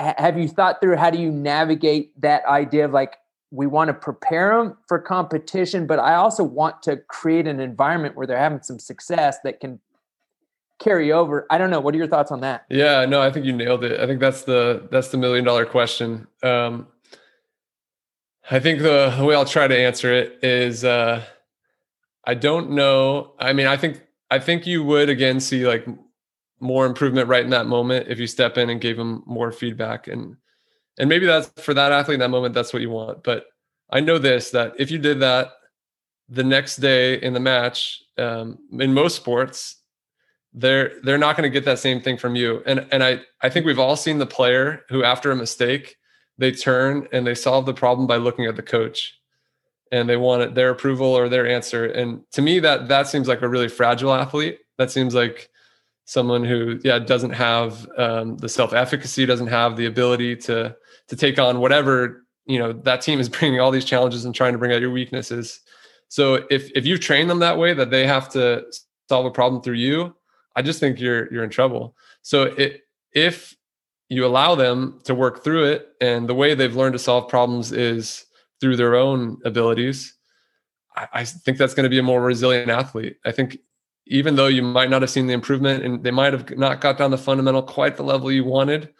H- 0.00 0.14
have 0.18 0.38
you 0.38 0.48
thought 0.48 0.80
through 0.80 0.96
how 0.96 1.10
do 1.10 1.20
you 1.20 1.30
navigate 1.30 2.18
that 2.20 2.44
idea 2.46 2.84
of 2.84 2.92
like 2.92 3.16
we 3.50 3.66
want 3.66 3.88
to 3.88 3.94
prepare 3.94 4.56
them 4.56 4.76
for 4.86 4.98
competition 4.98 5.86
but 5.86 5.98
i 5.98 6.14
also 6.14 6.42
want 6.42 6.82
to 6.82 6.96
create 7.08 7.46
an 7.46 7.60
environment 7.60 8.16
where 8.16 8.26
they're 8.26 8.38
having 8.38 8.62
some 8.62 8.78
success 8.78 9.38
that 9.44 9.60
can 9.60 9.80
carry 10.78 11.12
over. 11.12 11.46
I 11.50 11.58
don't 11.58 11.70
know. 11.70 11.80
What 11.80 11.94
are 11.94 11.98
your 11.98 12.06
thoughts 12.06 12.30
on 12.30 12.40
that? 12.40 12.64
Yeah, 12.70 13.04
no, 13.04 13.20
I 13.20 13.30
think 13.30 13.46
you 13.46 13.52
nailed 13.52 13.84
it. 13.84 14.00
I 14.00 14.06
think 14.06 14.20
that's 14.20 14.42
the 14.42 14.86
that's 14.90 15.08
the 15.08 15.18
million 15.18 15.44
dollar 15.44 15.66
question. 15.66 16.26
Um, 16.42 16.86
I 18.50 18.60
think 18.60 18.80
the, 18.80 19.14
the 19.16 19.24
way 19.24 19.34
I'll 19.34 19.44
try 19.44 19.68
to 19.68 19.76
answer 19.76 20.12
it 20.12 20.38
is 20.42 20.84
uh, 20.84 21.22
I 22.24 22.34
don't 22.34 22.70
know. 22.70 23.32
I 23.38 23.52
mean, 23.52 23.66
I 23.66 23.76
think 23.76 24.02
I 24.30 24.38
think 24.38 24.66
you 24.66 24.82
would 24.84 25.08
again 25.08 25.40
see 25.40 25.66
like 25.66 25.86
more 26.60 26.86
improvement 26.86 27.28
right 27.28 27.44
in 27.44 27.50
that 27.50 27.66
moment 27.66 28.08
if 28.08 28.18
you 28.18 28.26
step 28.26 28.58
in 28.58 28.70
and 28.70 28.80
gave 28.80 28.96
them 28.96 29.22
more 29.26 29.52
feedback 29.52 30.08
and 30.08 30.36
and 30.98 31.08
maybe 31.08 31.26
that's 31.26 31.48
for 31.62 31.74
that 31.74 31.92
athlete 31.92 32.14
in 32.14 32.20
that 32.20 32.30
moment 32.30 32.54
that's 32.54 32.72
what 32.72 32.82
you 32.82 32.90
want. 32.90 33.22
But 33.22 33.46
I 33.90 34.00
know 34.00 34.18
this 34.18 34.50
that 34.50 34.74
if 34.78 34.90
you 34.90 34.98
did 34.98 35.20
that 35.20 35.52
the 36.28 36.44
next 36.44 36.76
day 36.76 37.14
in 37.22 37.32
the 37.32 37.40
match 37.40 38.02
um, 38.18 38.58
in 38.78 38.92
most 38.92 39.16
sports 39.16 39.76
they're 40.52 40.92
they're 41.02 41.18
not 41.18 41.36
going 41.36 41.50
to 41.50 41.54
get 41.54 41.64
that 41.64 41.78
same 41.78 42.00
thing 42.00 42.16
from 42.16 42.34
you. 42.34 42.62
And 42.66 42.86
and 42.90 43.02
I 43.02 43.20
I 43.40 43.48
think 43.48 43.66
we've 43.66 43.78
all 43.78 43.96
seen 43.96 44.18
the 44.18 44.26
player 44.26 44.82
who 44.88 45.04
after 45.04 45.30
a 45.30 45.36
mistake 45.36 45.96
they 46.38 46.52
turn 46.52 47.06
and 47.12 47.26
they 47.26 47.34
solve 47.34 47.66
the 47.66 47.74
problem 47.74 48.06
by 48.06 48.16
looking 48.16 48.46
at 48.46 48.56
the 48.56 48.62
coach 48.62 49.18
and 49.92 50.08
they 50.08 50.16
want 50.16 50.54
their 50.54 50.70
approval 50.70 51.06
or 51.06 51.28
their 51.28 51.46
answer. 51.46 51.86
And 51.86 52.22
to 52.32 52.42
me 52.42 52.58
that 52.60 52.88
that 52.88 53.06
seems 53.06 53.28
like 53.28 53.42
a 53.42 53.48
really 53.48 53.68
fragile 53.68 54.14
athlete. 54.14 54.58
That 54.76 54.90
seems 54.90 55.14
like 55.14 55.48
someone 56.04 56.44
who 56.44 56.80
yeah 56.84 56.98
doesn't 56.98 57.32
have 57.32 57.86
um, 57.96 58.36
the 58.38 58.48
self 58.48 58.72
efficacy, 58.72 59.26
doesn't 59.26 59.48
have 59.48 59.76
the 59.76 59.86
ability 59.86 60.36
to 60.36 60.76
to 61.08 61.16
take 61.16 61.38
on 61.38 61.60
whatever 61.60 62.24
you 62.46 62.58
know 62.58 62.72
that 62.72 63.02
team 63.02 63.20
is 63.20 63.28
bringing 63.36 63.60
all 63.60 63.70
these 63.70 63.84
challenges 63.84 64.24
and 64.24 64.34
trying 64.34 64.52
to 64.52 64.58
bring 64.58 64.72
out 64.72 64.80
your 64.80 64.90
weaknesses. 64.90 65.60
So 66.08 66.46
if 66.50 66.70
if 66.74 66.86
you 66.86 66.98
train 66.98 67.28
them 67.28 67.40
that 67.40 67.58
way 67.58 67.74
that 67.74 67.90
they 67.90 68.06
have 68.06 68.28
to 68.30 68.64
solve 69.08 69.26
a 69.26 69.30
problem 69.30 69.62
through 69.62 69.74
you, 69.74 70.16
I 70.56 70.62
just 70.62 70.80
think 70.80 71.00
you're 71.00 71.32
you're 71.32 71.44
in 71.44 71.50
trouble. 71.50 71.94
So 72.22 72.44
it, 72.44 72.82
if 73.12 73.54
you 74.08 74.24
allow 74.24 74.54
them 74.54 75.00
to 75.04 75.14
work 75.14 75.44
through 75.44 75.66
it, 75.66 75.88
and 76.00 76.28
the 76.28 76.34
way 76.34 76.54
they've 76.54 76.74
learned 76.74 76.94
to 76.94 76.98
solve 76.98 77.28
problems 77.28 77.72
is 77.72 78.24
through 78.60 78.76
their 78.76 78.96
own 78.96 79.38
abilities, 79.44 80.14
I, 80.96 81.08
I 81.12 81.24
think 81.24 81.58
that's 81.58 81.74
going 81.74 81.84
to 81.84 81.90
be 81.90 81.98
a 81.98 82.02
more 82.02 82.20
resilient 82.20 82.70
athlete. 82.70 83.16
I 83.24 83.32
think 83.32 83.58
even 84.06 84.36
though 84.36 84.46
you 84.46 84.62
might 84.62 84.90
not 84.90 85.02
have 85.02 85.10
seen 85.10 85.26
the 85.26 85.34
improvement 85.34 85.84
and 85.84 86.02
they 86.02 86.10
might 86.10 86.32
have 86.32 86.56
not 86.56 86.80
got 86.80 86.96
down 86.96 87.10
the 87.10 87.18
fundamental 87.18 87.62
quite 87.62 87.96
the 87.96 88.02
level 88.02 88.32
you 88.32 88.44
wanted, 88.44 88.90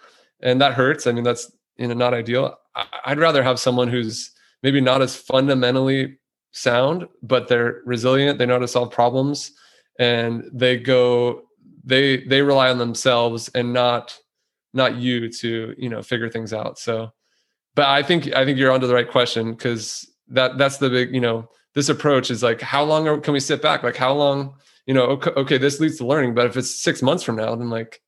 and 0.41 0.61
that 0.61 0.75
hurts. 0.75 1.07
I 1.07 1.13
mean, 1.13 1.25
that's 1.25 1.51
you 1.77 1.89
know 1.89 1.95
not 1.95 2.15
ideal. 2.15 2.57
I'd 3.05 3.19
rather 3.19 3.43
have 3.43 3.59
someone 3.59 3.89
who's 3.89 4.31
maybe 4.63 4.81
not 4.81 5.03
as 5.03 5.17
fundamentally 5.17 6.19
sound, 6.53 7.07
but 7.23 7.49
they're 7.49 7.81
resilient. 7.85 8.39
They 8.39 8.47
know 8.47 8.55
how 8.55 8.61
to 8.61 8.69
solve 8.69 8.93
problems, 8.93 9.53
and 9.99 10.45
they 10.53 10.77
go 10.77 11.49
they 11.85 12.25
they 12.25 12.43
rely 12.43 12.71
on 12.71 12.79
themselves 12.79 13.49
and 13.55 13.73
not 13.73 14.17
not 14.75 14.97
you 14.97 15.31
to 15.33 15.75
you 15.79 15.89
know 15.89 16.03
figure 16.03 16.29
things 16.29 16.53
out 16.53 16.79
so 16.79 17.11
but 17.79 17.87
i 17.87 18.03
think 18.03 18.35
i 18.35 18.45
think 18.45 18.59
you're 18.59 18.73
onto 18.73 18.87
the 18.87 18.95
right 19.01 19.11
question 19.11 19.53
because 19.53 19.83
that 20.27 20.59
that's 20.59 20.79
the 20.79 20.91
big 20.91 21.15
you 21.15 21.21
know 21.21 21.49
this 21.79 21.89
approach 21.89 22.29
is 22.29 22.43
like 22.43 22.61
how 22.61 22.83
long 22.83 23.07
are, 23.07 23.19
can 23.21 23.33
we 23.33 23.39
sit 23.39 23.63
back? 23.63 23.85
Like 23.85 23.97
how 23.97 24.13
long 24.13 24.55
you 24.87 24.95
know 24.95 25.05
okay, 25.05 25.31
okay, 25.37 25.59
this 25.59 25.79
leads 25.79 25.97
to 25.99 26.07
learning 26.07 26.35
but 26.35 26.47
if 26.47 26.57
it's 26.57 26.75
six 26.75 27.03
months 27.03 27.23
from 27.23 27.37
now 27.37 27.55
then 27.55 27.71
like 27.71 28.01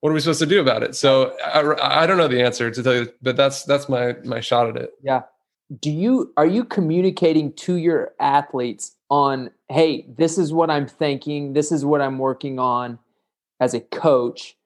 what 0.00 0.10
are 0.10 0.12
we 0.12 0.20
supposed 0.20 0.40
to 0.40 0.46
do 0.46 0.60
about 0.60 0.82
it? 0.82 0.94
So 0.94 1.34
I, 1.42 2.02
I 2.02 2.06
don't 2.06 2.18
know 2.18 2.28
the 2.28 2.42
answer 2.42 2.70
to 2.70 2.82
tell 2.82 2.94
you 2.94 3.12
but 3.22 3.36
that's 3.36 3.64
that's 3.64 3.88
my 3.88 4.16
my 4.24 4.40
shot 4.40 4.68
at 4.68 4.76
it. 4.76 4.90
Yeah. 5.02 5.22
Do 5.80 5.90
you 5.90 6.34
are 6.36 6.46
you 6.46 6.64
communicating 6.64 7.54
to 7.54 7.76
your 7.76 8.12
athletes 8.20 8.94
on 9.08 9.50
hey 9.70 10.06
this 10.18 10.36
is 10.36 10.52
what 10.52 10.70
i'm 10.70 10.86
thinking. 10.86 11.54
This 11.54 11.72
is 11.72 11.82
what 11.84 12.02
i'm 12.02 12.18
working 12.18 12.58
on 12.58 12.98
as 13.60 13.72
a 13.72 13.80
coach. 13.80 14.56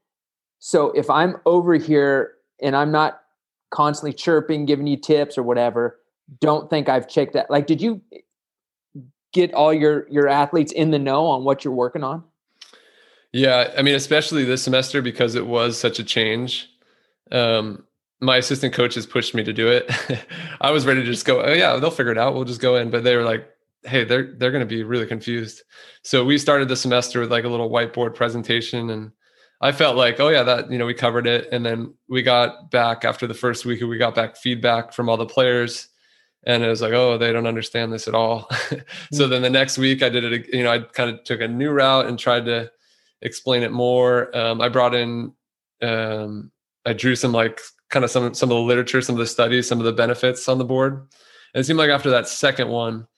So 0.59 0.91
if 0.91 1.09
I'm 1.09 1.37
over 1.47 1.77
here 1.77 2.33
and 2.61 2.75
I'm 2.75 2.91
not 2.91 3.21
constantly 3.71 4.13
chirping, 4.13 4.67
giving 4.67 4.87
you 4.87 4.97
tips 4.97 5.39
or 5.39 5.43
whatever, 5.43 5.99
don't 6.41 6.69
think 6.71 6.89
I've 6.89 7.09
checked 7.09 7.35
that. 7.35 7.51
Like, 7.51 7.67
did 7.67 7.81
you 7.81 8.01
get 9.33 9.53
all 9.55 9.73
your 9.73 10.09
your 10.11 10.29
athletes 10.29 10.73
in 10.73 10.91
the 10.91 10.99
know 10.99 11.27
on 11.27 11.45
what 11.45 11.65
you're 11.65 11.75
working 11.75 12.05
on? 12.05 12.25
Yeah, 13.33 13.73
I 13.77 13.83
mean, 13.83 13.95
especially 13.95 14.45
this 14.45 14.63
semester 14.63 15.03
because 15.03 15.35
it 15.35 15.47
was 15.47 15.79
such 15.79 15.99
a 15.99 16.05
change. 16.05 16.71
Um, 17.31 17.85
my 18.21 18.39
assistant 18.39 18.75
coaches 18.75 19.07
pushed 19.07 19.35
me 19.35 19.45
to 19.45 19.53
do 19.53 19.69
it. 19.69 19.91
I 20.61 20.71
was 20.71 20.87
ready 20.87 21.01
to 21.01 21.07
just 21.07 21.27
go. 21.27 21.43
Oh 21.43 21.53
yeah, 21.53 21.77
they'll 21.77 21.91
figure 21.91 22.13
it 22.13 22.19
out. 22.19 22.35
We'll 22.35 22.45
just 22.45 22.61
go 22.61 22.77
in. 22.77 22.91
But 22.91 23.05
they 23.05 23.17
were 23.17 23.25
like, 23.25 23.49
hey 23.85 24.05
they're 24.05 24.35
they're 24.37 24.51
going 24.51 24.67
to 24.67 24.67
be 24.67 24.83
really 24.83 25.07
confused 25.07 25.63
so 26.03 26.25
we 26.25 26.37
started 26.37 26.69
the 26.69 26.77
semester 26.77 27.21
with 27.21 27.31
like 27.31 27.45
a 27.45 27.49
little 27.49 27.71
whiteboard 27.71 28.15
presentation 28.15 28.91
and 28.91 29.13
i 29.61 29.73
felt 29.73 29.97
like 29.97 30.21
oh 30.21 30.29
yeah 30.29 30.43
that 30.43 30.71
you 30.71 30.79
know 30.79 30.87
we 30.87 30.95
covered 30.95 31.27
it. 31.27 31.49
And 31.53 31.65
then 31.65 31.95
we 32.09 32.23
got 32.23 32.71
back 32.71 33.05
after 33.05 33.27
the 33.27 33.35
first 33.35 33.65
week 33.65 33.81
we 33.81 33.99
got 33.99 34.15
back 34.15 34.37
feedback 34.37 34.93
from 34.93 35.09
all 35.09 35.17
the 35.17 35.27
players. 35.27 35.89
And 36.45 36.63
it 36.63 36.69
was 36.69 36.81
like 36.81 36.93
oh 36.93 37.19
they 37.19 37.33
don't 37.33 37.47
understand 37.47 37.93
this 37.93 38.09
at 38.09 38.15
all. 38.15 38.49
So 39.13 39.25
hmm. 39.25 39.31
then 39.31 39.43
the 39.43 39.51
next 39.51 39.79
week 39.79 40.03
i 40.03 40.09
did 40.09 40.25
it 40.25 40.47
you 40.53 40.63
know 40.63 40.73
i 40.73 40.81
kind 40.81 41.11
of 41.11 41.25
took 41.25 41.41
a 41.41 41.49
new 41.49 41.71
route 41.71 42.07
and 42.07 42.19
tried 42.19 42.45
to 42.47 42.71
explain 43.23 43.63
it 43.63 43.73
more. 43.73 44.37
Um, 44.37 44.61
i 44.61 44.69
brought 44.69 44.95
in 44.95 45.33
um, 45.83 46.51
i 46.87 46.93
drew 46.93 47.17
some 47.17 47.33
like 47.33 47.61
kind 47.91 48.05
of 48.05 48.11
some 48.11 48.35
some 48.35 48.51
of 48.51 48.57
the 48.57 48.63
literature 48.63 49.01
some 49.01 49.15
of 49.15 49.21
the 49.21 49.27
studies 49.27 49.69
some 49.69 49.79
of 49.79 49.85
the 49.85 49.93
benefits 49.93 50.49
on 50.49 50.59
the 50.59 50.65
board. 50.65 51.07
And 51.55 51.63
it 51.63 51.65
seemed 51.65 51.79
like 51.79 51.91
after 51.91 52.11
that 52.11 52.29
second 52.29 52.69
one 52.69 53.09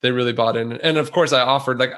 they 0.00 0.10
really 0.10 0.32
bought 0.32 0.56
in. 0.56 0.72
And 0.72 0.96
of 0.96 1.12
course, 1.12 1.32
I 1.32 1.40
offered 1.40 1.78
like, 1.78 1.92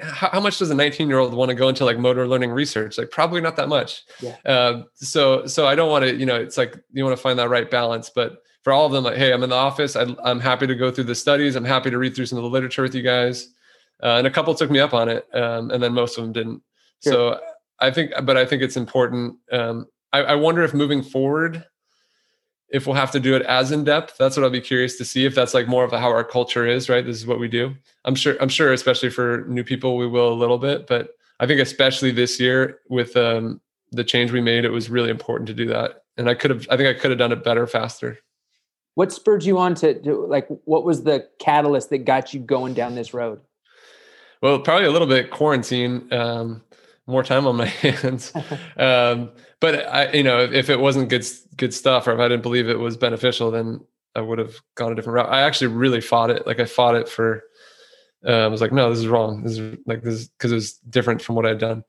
how, 0.00 0.28
how 0.30 0.40
much 0.40 0.58
does 0.58 0.70
a 0.70 0.74
19 0.74 1.08
year 1.08 1.18
old 1.18 1.34
want 1.34 1.50
to 1.50 1.54
go 1.54 1.68
into 1.68 1.84
like 1.84 1.98
motor 1.98 2.26
learning 2.26 2.50
research? 2.50 2.98
Like 2.98 3.10
probably 3.10 3.40
not 3.40 3.56
that 3.56 3.68
much. 3.68 4.02
Yeah. 4.20 4.36
Uh, 4.44 4.82
so 4.94 5.46
so 5.46 5.66
I 5.66 5.74
don't 5.74 5.90
want 5.90 6.04
to, 6.04 6.14
you 6.14 6.26
know, 6.26 6.36
it's 6.36 6.58
like 6.58 6.76
you 6.92 7.04
want 7.04 7.16
to 7.16 7.22
find 7.22 7.38
that 7.38 7.48
right 7.48 7.70
balance. 7.70 8.10
But 8.10 8.38
for 8.62 8.72
all 8.72 8.86
of 8.86 8.92
them, 8.92 9.04
like, 9.04 9.16
hey, 9.16 9.32
I'm 9.32 9.42
in 9.42 9.50
the 9.50 9.56
office. 9.56 9.94
I, 9.94 10.06
I'm 10.24 10.40
happy 10.40 10.66
to 10.66 10.74
go 10.74 10.90
through 10.90 11.04
the 11.04 11.14
studies. 11.14 11.54
I'm 11.54 11.64
happy 11.64 11.90
to 11.90 11.98
read 11.98 12.16
through 12.16 12.26
some 12.26 12.38
of 12.38 12.44
the 12.44 12.50
literature 12.50 12.82
with 12.82 12.94
you 12.94 13.02
guys. 13.02 13.48
Uh, 14.02 14.16
and 14.18 14.26
a 14.26 14.30
couple 14.30 14.54
took 14.54 14.70
me 14.70 14.80
up 14.80 14.92
on 14.92 15.08
it, 15.08 15.26
um, 15.34 15.70
and 15.70 15.82
then 15.82 15.92
most 15.92 16.18
of 16.18 16.24
them 16.24 16.32
didn't. 16.32 16.62
Sure. 17.02 17.12
So 17.12 17.40
I 17.78 17.90
think, 17.90 18.12
but 18.24 18.36
I 18.36 18.44
think 18.44 18.62
it's 18.62 18.76
important. 18.76 19.36
Um, 19.52 19.86
I, 20.12 20.22
I 20.22 20.34
wonder 20.34 20.62
if 20.62 20.74
moving 20.74 21.02
forward, 21.02 21.64
if 22.74 22.88
we'll 22.88 22.96
have 22.96 23.12
to 23.12 23.20
do 23.20 23.36
it 23.36 23.42
as 23.42 23.70
in 23.70 23.84
depth 23.84 24.18
that's 24.18 24.36
what 24.36 24.42
i'll 24.42 24.50
be 24.50 24.60
curious 24.60 24.98
to 24.98 25.04
see 25.04 25.24
if 25.24 25.32
that's 25.32 25.54
like 25.54 25.68
more 25.68 25.84
of 25.84 25.92
how 25.92 26.10
our 26.10 26.24
culture 26.24 26.66
is 26.66 26.88
right? 26.88 27.06
This 27.06 27.16
is 27.16 27.26
what 27.26 27.38
we 27.38 27.46
do. 27.46 27.72
I'm 28.04 28.16
sure 28.16 28.36
i'm 28.40 28.48
sure 28.48 28.72
especially 28.72 29.10
for 29.10 29.44
new 29.48 29.62
people 29.62 29.96
we 29.96 30.08
will 30.08 30.32
a 30.32 30.34
little 30.34 30.58
bit 30.58 30.88
but 30.88 31.10
i 31.38 31.46
think 31.46 31.60
especially 31.60 32.10
this 32.10 32.40
year 32.40 32.80
with 32.90 33.16
um, 33.16 33.60
the 33.92 34.02
change 34.02 34.32
we 34.32 34.40
made 34.40 34.64
it 34.64 34.70
was 34.70 34.90
really 34.90 35.08
important 35.08 35.46
to 35.46 35.54
do 35.54 35.66
that. 35.68 36.02
And 36.16 36.28
i 36.28 36.34
could 36.34 36.50
have 36.50 36.66
i 36.68 36.76
think 36.76 36.88
i 36.88 36.98
could 36.98 37.12
have 37.12 37.18
done 37.18 37.32
it 37.32 37.44
better 37.44 37.66
faster. 37.66 38.18
What 38.96 39.12
spurred 39.12 39.44
you 39.44 39.58
on 39.58 39.76
to, 39.76 40.00
to 40.02 40.26
like 40.26 40.48
what 40.64 40.84
was 40.84 41.04
the 41.04 41.28
catalyst 41.38 41.90
that 41.90 41.98
got 41.98 42.34
you 42.34 42.40
going 42.40 42.74
down 42.74 42.96
this 42.96 43.14
road? 43.14 43.40
Well 44.42 44.58
probably 44.58 44.86
a 44.86 44.90
little 44.90 45.08
bit 45.08 45.30
quarantine 45.30 46.12
um, 46.12 46.62
more 47.06 47.22
time 47.22 47.46
on 47.46 47.56
my 47.56 47.66
hands. 47.82 48.32
um, 48.76 49.30
but 49.60 49.86
I, 49.86 50.12
you 50.12 50.22
know, 50.22 50.40
if, 50.40 50.52
if, 50.52 50.70
it 50.70 50.80
wasn't 50.80 51.08
good, 51.08 51.26
good 51.56 51.74
stuff, 51.74 52.06
or 52.06 52.12
if 52.12 52.20
I 52.20 52.28
didn't 52.28 52.42
believe 52.42 52.68
it 52.68 52.78
was 52.78 52.96
beneficial, 52.96 53.50
then 53.50 53.80
I 54.14 54.20
would 54.20 54.38
have 54.38 54.56
gone 54.74 54.92
a 54.92 54.94
different 54.94 55.16
route. 55.16 55.30
I 55.30 55.42
actually 55.42 55.68
really 55.68 56.00
fought 56.00 56.30
it. 56.30 56.46
Like 56.46 56.60
I 56.60 56.64
fought 56.64 56.96
it 56.96 57.08
for, 57.08 57.42
uh, 58.26 58.30
I 58.30 58.46
was 58.46 58.60
like, 58.60 58.72
no, 58.72 58.90
this 58.90 59.00
is 59.00 59.08
wrong. 59.08 59.42
This 59.42 59.58
is 59.58 59.78
like 59.86 60.02
this 60.02 60.28
because 60.28 60.52
it 60.52 60.56
was 60.56 60.74
different 60.74 61.22
from 61.22 61.34
what 61.34 61.46
I'd 61.46 61.58
done. 61.58 61.84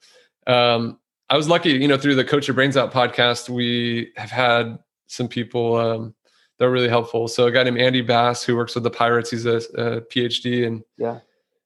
Um, 0.48 1.00
I 1.30 1.38
was 1.38 1.50
lucky, 1.50 1.72
you 1.72 1.88
know, 1.88 1.98
through 1.98 2.16
the 2.16 2.26
Coach 2.26 2.48
Your 2.48 2.56
Brains 2.56 2.78
Out 2.78 2.94
podcast, 2.94 3.50
we 3.50 4.12
have 4.16 4.30
had 4.30 4.78
some 5.08 5.28
people 5.28 5.76
um, 5.76 6.14
that 6.58 6.66
are 6.66 6.72
really 6.72 6.90
helpful. 6.90 7.28
So 7.28 7.48
a 7.48 7.52
guy 7.52 7.64
named 7.64 7.80
Andy 7.80 8.02
Bass 8.02 8.44
who 8.44 8.56
works 8.56 8.76
with 8.76 8.84
the 8.84 8.92
Pirates, 8.92 9.32
he's 9.32 9.46
a, 9.46 9.58
a 9.58 10.02
PhD, 10.02 10.68
and 10.68 10.84
yeah, 10.98 11.20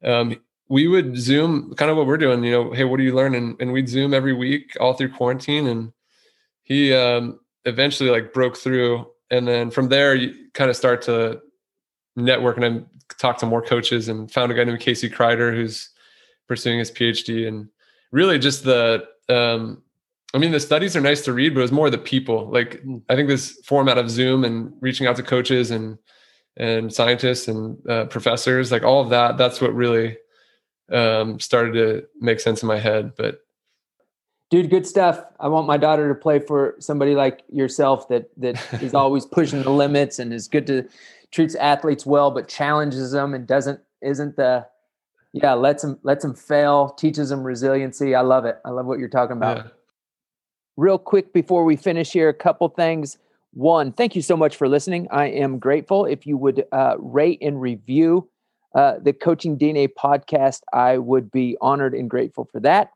um, 0.04 0.40
we 0.70 0.88
would 0.88 1.18
Zoom 1.18 1.74
kind 1.76 1.90
of 1.90 1.98
what 1.98 2.06
we're 2.06 2.18
doing, 2.18 2.44
you 2.44 2.52
know, 2.52 2.72
hey, 2.72 2.84
what 2.84 2.98
do 2.98 3.04
you 3.04 3.16
learn? 3.16 3.34
And, 3.34 3.60
and 3.60 3.74
we'd 3.74 3.90
Zoom 3.90 4.14
every 4.14 4.34
week 4.34 4.78
all 4.80 4.94
through 4.94 5.14
quarantine. 5.14 5.68
And 5.68 5.92
he 6.64 6.94
um, 6.94 7.40
eventually 7.66 8.12
like 8.12 8.34
broke 8.34 8.56
through. 8.56 9.08
And 9.32 9.48
then 9.48 9.72
from 9.72 9.90
there, 9.90 10.14
you 10.14 10.34
kind 10.54 10.70
of 10.70 10.76
start 10.76 11.02
to 11.04 11.42
network 12.16 12.58
and 12.58 12.66
I 12.66 13.14
talked 13.18 13.40
to 13.40 13.48
more 13.48 13.64
coaches 13.64 14.08
and 14.08 14.32
found 14.32 14.52
a 14.52 14.56
guy 14.56 14.64
named 14.64 14.80
Casey 14.80 15.10
Kreider 15.10 15.54
who's 15.54 15.90
pursuing 16.48 16.78
his 16.78 16.92
PhD. 16.92 17.48
And 17.48 17.68
really 18.12 18.38
just 18.38 18.64
the, 18.64 19.08
um, 19.28 19.82
I 20.36 20.38
mean, 20.38 20.52
the 20.52 20.60
studies 20.60 20.96
are 20.96 21.02
nice 21.02 21.22
to 21.22 21.34
read, 21.34 21.56
but 21.56 21.62
it 21.62 21.64
was 21.64 21.72
more 21.72 21.90
the 21.90 21.98
people. 21.98 22.48
Like 22.52 22.80
hmm. 22.82 22.98
I 23.10 23.16
think 23.16 23.28
this 23.28 23.60
format 23.66 23.98
of 23.98 24.12
Zoom 24.12 24.44
and 24.46 24.72
reaching 24.82 25.08
out 25.08 25.16
to 25.16 25.24
coaches 25.24 25.72
and 25.72 25.98
and 26.58 26.94
scientists 26.94 27.48
and 27.48 27.78
uh, 27.90 28.06
professors, 28.06 28.70
like 28.70 28.84
all 28.84 29.02
of 29.02 29.10
that, 29.10 29.38
that's 29.38 29.62
what 29.62 29.74
really 29.74 30.18
um, 30.92 31.40
started 31.40 31.74
to 31.74 32.08
make 32.20 32.40
sense 32.40 32.62
in 32.62 32.68
my 32.68 32.80
head. 32.80 33.14
But 33.18 33.42
dude, 34.50 34.70
good 34.70 34.88
stuff. 34.88 35.24
I 35.40 35.48
want 35.48 35.68
my 35.68 35.78
daughter 35.78 36.08
to 36.08 36.16
play 36.16 36.40
for 36.40 36.76
somebody 36.80 37.16
like 37.16 37.44
yourself 37.52 38.08
that 38.10 38.30
that 38.38 38.62
is 38.82 38.94
always 38.94 39.26
pushing 39.26 39.64
the 39.64 39.70
limits 39.70 40.20
and 40.20 40.34
is 40.34 40.48
good 40.48 40.68
to 40.68 40.88
treats 41.32 41.56
athletes 41.56 42.06
well, 42.06 42.32
but 42.32 42.48
challenges 42.48 43.12
them 43.12 43.34
and 43.34 43.48
doesn't 43.48 43.80
isn't 44.02 44.36
the 44.36 44.66
yeah 45.34 45.54
lets 45.54 45.84
them 45.84 46.00
lets 46.04 46.24
them 46.24 46.34
fail, 46.34 46.90
teaches 46.90 47.30
them 47.30 47.44
resiliency. 47.44 48.16
I 48.16 48.22
love 48.22 48.46
it. 48.46 48.60
I 48.66 48.70
love 48.70 48.86
what 48.86 49.00
you're 49.00 49.10
talking 49.10 49.38
about. 49.38 49.58
Yeah. 49.58 49.64
Real 50.78 50.98
quick 50.98 51.34
before 51.34 51.66
we 51.66 51.76
finish 51.76 52.12
here, 52.12 52.30
a 52.30 52.34
couple 52.34 52.68
things. 52.70 53.18
One, 53.52 53.92
thank 53.92 54.16
you 54.16 54.22
so 54.22 54.38
much 54.38 54.56
for 54.56 54.70
listening. 54.70 55.08
I 55.12 55.26
am 55.26 55.58
grateful 55.58 56.06
if 56.06 56.28
you 56.28 56.38
would 56.38 56.66
uh, 56.72 56.96
rate 57.00 57.40
and 57.42 57.60
review 57.60 58.30
uh, 58.76 58.96
the 59.02 59.14
Coaching 59.14 59.58
DNA 59.58 59.88
podcast, 59.98 60.60
I 60.74 60.98
would 60.98 61.32
be 61.32 61.56
honored 61.62 61.94
and 61.94 62.10
grateful 62.10 62.50
for 62.52 62.60
that. 62.62 62.92